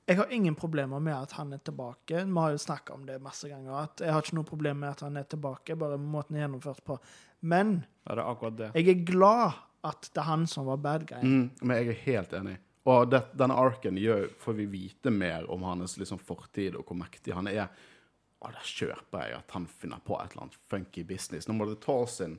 [0.08, 2.22] jeg har ingen problemer med at han er tilbake.
[2.26, 3.74] Vi har jo snakka om det masse ganger.
[3.82, 6.84] At jeg har ikke noe problem med at han er tilbake, bare måten er gjennomført
[6.88, 6.96] på.
[7.42, 8.70] Men Ja, det er det.
[8.76, 11.20] jeg er glad at det er han som var bad guy.
[11.24, 12.56] Mm, men jeg er helt enig.
[12.88, 16.96] Og det, denne arken gjør, får vi vite mer om hans liksom, fortid og hvor
[16.96, 17.68] mektig han er.
[18.40, 21.50] Og da kjøper jeg at han finner på et eller annet funky business.
[21.50, 22.38] Når Mother Talsin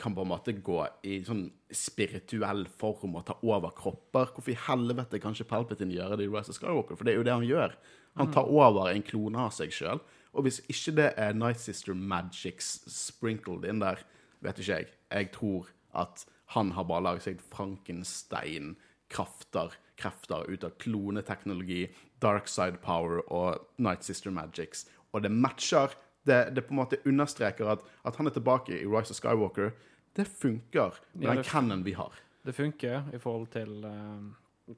[0.00, 4.26] kan på en måte gå i sånn spirituell form og ta over kropper.
[4.34, 6.96] Hvorfor i helvete kan ikke Palpatine gjøre det i Rise of Skywalker?
[6.98, 7.70] For det er jo det han gjør.
[8.16, 10.00] Han tar over en klone av seg sjøl.
[10.34, 13.98] Og hvis ikke det er Night Sister Magics sprinkled inn der,
[14.44, 14.86] vet ikke jeg.
[15.12, 15.62] Jeg tror
[15.96, 16.16] at
[16.56, 21.82] han har bare laget seg Frankenstein-krafter krefter ut av kloneteknologi,
[22.20, 23.48] dark side power og
[23.80, 24.86] Night Sister Magics.
[25.12, 25.90] Og det matcher.
[26.26, 29.70] Det, det på en måte understreker at, at han er tilbake i Rise of Skywalker.
[30.16, 32.12] Det funker med Ja, den cannon vi har.
[32.46, 34.74] Det funker i forhold til uh,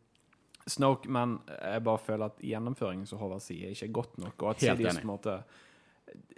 [0.69, 4.43] Snoke, men jeg bare føler at gjennomføringen som Håvard sier, ikke er godt nok.
[4.43, 5.05] Og at Helt enig.
[5.09, 5.39] måte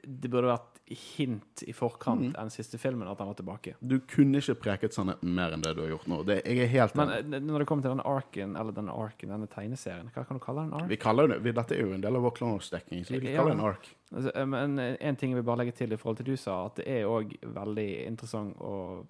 [0.02, 3.74] det burde vært hint i forkant enn siste filmen at han var tilbake.
[3.84, 6.16] Du kunne ikke preket sannheten mer enn det du har gjort nå.
[6.26, 7.34] Det, jeg er helt Men enig.
[7.36, 10.42] eh, når det kommer til denne arken, eller denne arken, denne tegneserien, hva kan du
[10.42, 10.72] kalle den?
[10.80, 10.88] Ark?
[10.90, 13.36] Vi kaller det, vi, Dette er jo en del av vår Clone-dekning, så vi Ja.
[13.38, 13.86] kalle det en ark.
[14.12, 16.36] Altså, eh, Men eh, en ting jeg vil bare legge til i forhold til du
[16.36, 19.04] sa, at det er òg veldig interessant å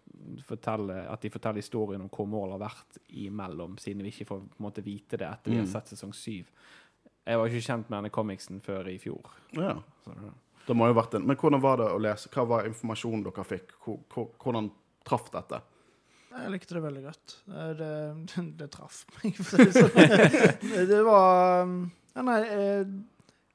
[0.45, 4.43] fortelle at de forteller historien om hvor målet har vært imellom, siden vi ikke får
[4.45, 5.73] på en måte vite det etter vi har Mm.
[5.73, 6.45] sett sesong syv.
[7.27, 9.21] Jeg var ikke kjent med denne comicsen før i fjor.
[9.53, 9.75] Ja.
[10.05, 10.13] Så,
[10.67, 12.31] Det må jo ha vært en, Men hvordan var det å lese?
[12.35, 13.77] Hva var informasjonen dere fikk?
[13.85, 14.71] Hvor, hvor, hvordan
[15.09, 15.63] traff dette?
[16.31, 17.39] Jeg likte det veldig godt.
[17.47, 21.07] Det, Det, det traff meg, si det sånn.
[21.11, 21.73] Var
[22.15, 22.87] ja, Nei, jeg,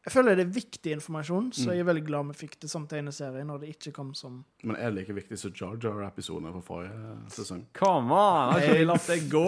[0.05, 2.83] jeg føler det er viktig informasjon, så jeg er veldig glad vi fikk det som
[2.89, 6.61] tegneserie når det ikke kom som Men er det like viktig som Jar Jar-episodene fra
[6.67, 7.63] forrige sesong?
[7.75, 8.53] Come on!
[8.53, 9.47] Har ikke vi latt det gå?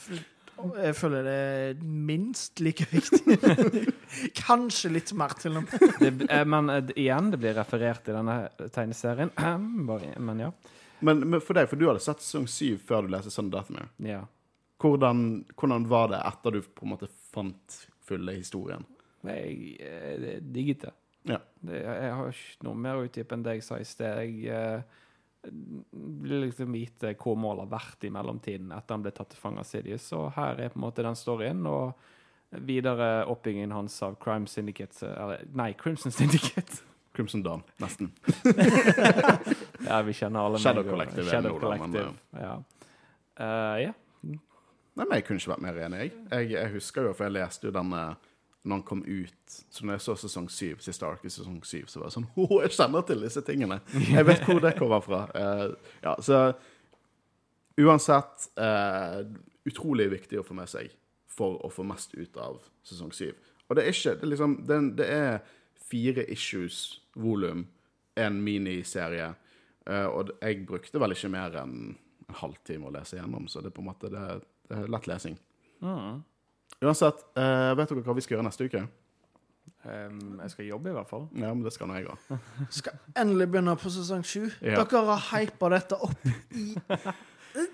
[0.80, 3.36] Jeg føler det er minst like viktig.
[4.46, 5.94] Kanskje litt mer, til og med.
[6.00, 8.36] Det, eh, men eh, igjen, det blir referert i denne
[8.74, 9.32] tegneserien.
[10.30, 10.50] Men ja.
[11.00, 13.54] Men, men for deg, for du hadde sett sesong syv før du leste Son of
[13.54, 13.88] Deathmere.
[14.04, 14.20] ja.
[14.80, 17.74] Hvordan, hvordan var det etter du på en måte fant
[18.08, 18.86] fulle historien?
[19.28, 20.92] Jeg eh, digget det.
[21.28, 21.36] Ja.
[21.60, 21.82] det.
[21.84, 24.22] Jeg har ikke noe mer å utdype enn det jeg sa i sted.
[24.24, 24.84] Jeg
[25.46, 25.56] eh,
[26.24, 29.62] vil liksom vite hvor målet har vært i mellomtiden etter han ble tatt til fange
[29.62, 30.10] av Sidious.
[30.16, 35.06] Og her er på en måte den storyen, og videre oppbyggingen hans av Crime Syndicate
[35.06, 36.82] eh, Eller nei, Crimson Syndicate.
[37.14, 38.12] Crimson Dawn, nesten.
[39.88, 41.88] ja, vi kjenner alle Shadow meg, Collective Shadow nå, Collective.
[41.90, 42.44] men, Collective.
[42.46, 42.54] Ja.
[43.40, 43.96] Uh, yeah.
[45.00, 46.00] Nei, men Jeg kunne ikke vært mer enig.
[46.04, 48.02] Jeg, jeg, jeg husker jo, for jeg leste jo denne
[48.62, 49.54] når han kom ut.
[49.72, 52.26] Så når jeg så sesong syv, siste ark i sesong syv, så var det sånn
[52.42, 53.78] Å, jeg kjenner til disse tingene!
[54.10, 55.22] Jeg vet hvor det kommer fra.
[55.32, 56.40] Uh, ja, så
[57.80, 59.22] uansett uh,
[59.68, 60.92] Utrolig viktig å få med seg
[61.30, 63.36] for å få mest ut av sesong syv.
[63.70, 65.36] Og det er ikke Det er, liksom, det, er- det er
[65.90, 67.64] fire issues volum,
[68.20, 69.28] en miniserie,
[69.88, 71.76] uh, og jeg brukte vel ikke mer enn
[72.30, 74.24] en halvtime å lese gjennom, så det er på en måte det,
[74.70, 75.38] det er lett lesing.
[75.82, 76.20] Mm.
[76.80, 78.82] Uansett, uh, vet dere hva vi skal gjøre neste uke?
[79.84, 81.26] Um, jeg skal jobbe, i hvert fall.
[81.36, 82.38] Ja, men det skal nå jeg òg.
[82.78, 84.46] Skal endelig begynne på sesong sju.
[84.60, 84.82] Ja.
[84.82, 86.66] Dere har hypa dette opp i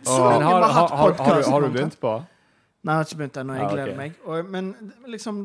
[0.06, 2.12] Så lenge vi har hatt har, du, har, har du begynt på?
[2.86, 3.56] Nei, jeg har ikke begynt ennå.
[3.56, 3.78] Jeg Ja, okay.
[3.78, 4.18] gleder meg.
[4.24, 4.70] Og, men
[5.10, 5.40] liksom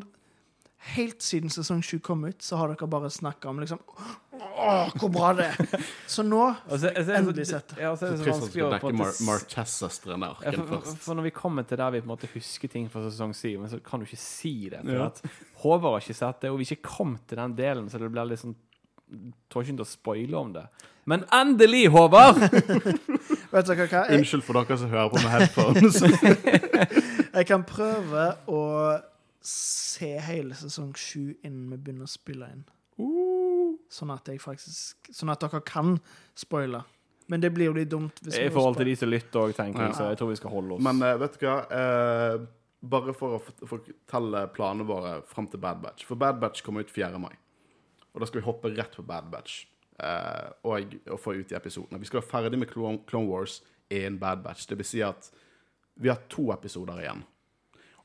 [0.82, 3.80] Helt siden sesong sju kom ut, så har dere bare snakka om liksom
[4.42, 5.84] Åh, hvor bra det er!
[6.10, 7.78] Så nå Altså, jeg- jeg- Endelig sett det.
[7.84, 10.96] Ja, så er det så Trist at vi vanskelig å Mar Martez-søstrene ja, for, for,
[11.06, 13.60] for når vi kommer til der vi på en måte husker ting fra sesong syv,
[13.62, 14.82] men så kan du ikke si det.
[14.84, 15.06] For Ja.
[15.06, 15.22] at
[15.62, 18.26] Håvard har ikke sett det, og vi ikke kom til den delen, så det blir
[18.26, 18.56] litt sånn
[19.52, 20.66] ikke å spoile om det.
[21.06, 22.38] Men endelig, Håvard!
[23.52, 24.04] Vet dere hva?
[24.10, 26.02] Jeg, Unnskyld for dere som hører på med headphones.
[27.38, 28.62] jeg kan prøve å
[29.46, 32.64] se hele sesong sju innen vi begynner å spille inn.
[33.92, 35.96] Sånn at jeg faktisk Sånn at dere kan
[36.38, 36.84] spoile.
[37.32, 39.86] Men det blir jo litt dumt hvis I forhold til de som lytter òg, tenker
[39.86, 39.98] jeg, Ja.
[39.98, 40.84] så jeg tror vi skal holde oss.
[40.84, 41.58] Men uh, vet du hva?
[41.72, 42.46] Uh,
[42.82, 46.06] bare for å fortelle planene våre fram til Bad Batch.
[46.10, 47.20] For Bad Batch kommer ut 4.
[47.22, 47.34] mai.
[48.12, 49.62] Og da skal vi hoppe rett på Bad Batch
[50.04, 52.02] uh, og, og få ut de episodene.
[52.02, 54.68] Vi skal være ferdig med Clone, Clone Wars innen Bad Batch.
[54.68, 55.32] Det vil si at
[56.02, 57.24] vi har to episoder igjen.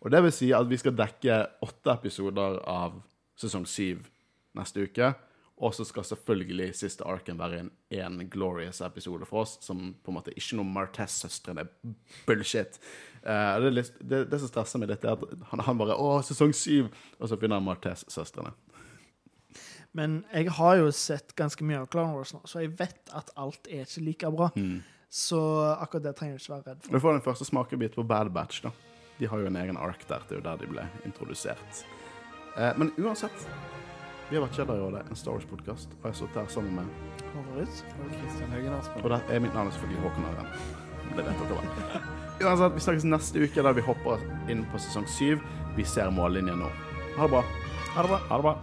[0.06, 1.36] Og det vil si at vi skal dekke
[1.66, 3.00] åtte episoder av
[3.34, 4.04] sesong syv
[4.54, 5.08] neste uke.
[5.56, 10.12] Og så skal selvfølgelig siste arken være en, én glorious episode for oss, som på
[10.12, 11.64] en måte ikke noe Martez-søstrene
[12.28, 12.78] bullshit.
[13.24, 16.20] Uh, det, litt, det, det som stresser meg litt, er at han, han bare 'Å,
[16.28, 18.52] sesong syv!' Og så begynner Martez-søstrene.
[19.96, 23.32] Men jeg har jo sett ganske mye av Clown Wars nå, så jeg vet at
[23.34, 24.52] alt er ikke like bra.
[25.08, 25.40] Så
[25.72, 26.92] akkurat det trenger jeg ikke være redd for.
[26.92, 28.74] Du får den første smakebit på Bad Batch, da.
[29.18, 30.24] De har jo en egen ark der.
[30.28, 31.84] Det er jo der de ble introdusert.
[32.56, 33.46] Eh, men uansett,
[34.28, 37.82] vi har vært Jedi-rådet, en Star Wars-podkast, og jeg har sittet her sammen med Favoritt?
[38.16, 39.04] Kristian Høgen Aspen.
[39.04, 40.48] Og der er mitt navn selvfølgelig Håkon Øren.
[41.16, 42.00] Det vet dere vel.
[42.44, 45.44] Uansett, vi snakkes neste uke, der vi hopper inn på sesong syv.
[45.76, 46.72] Vi ser mållinjen nå.
[47.16, 47.44] Ha det bra.
[47.94, 48.18] Ha det bra.
[48.28, 48.56] Ha det bra.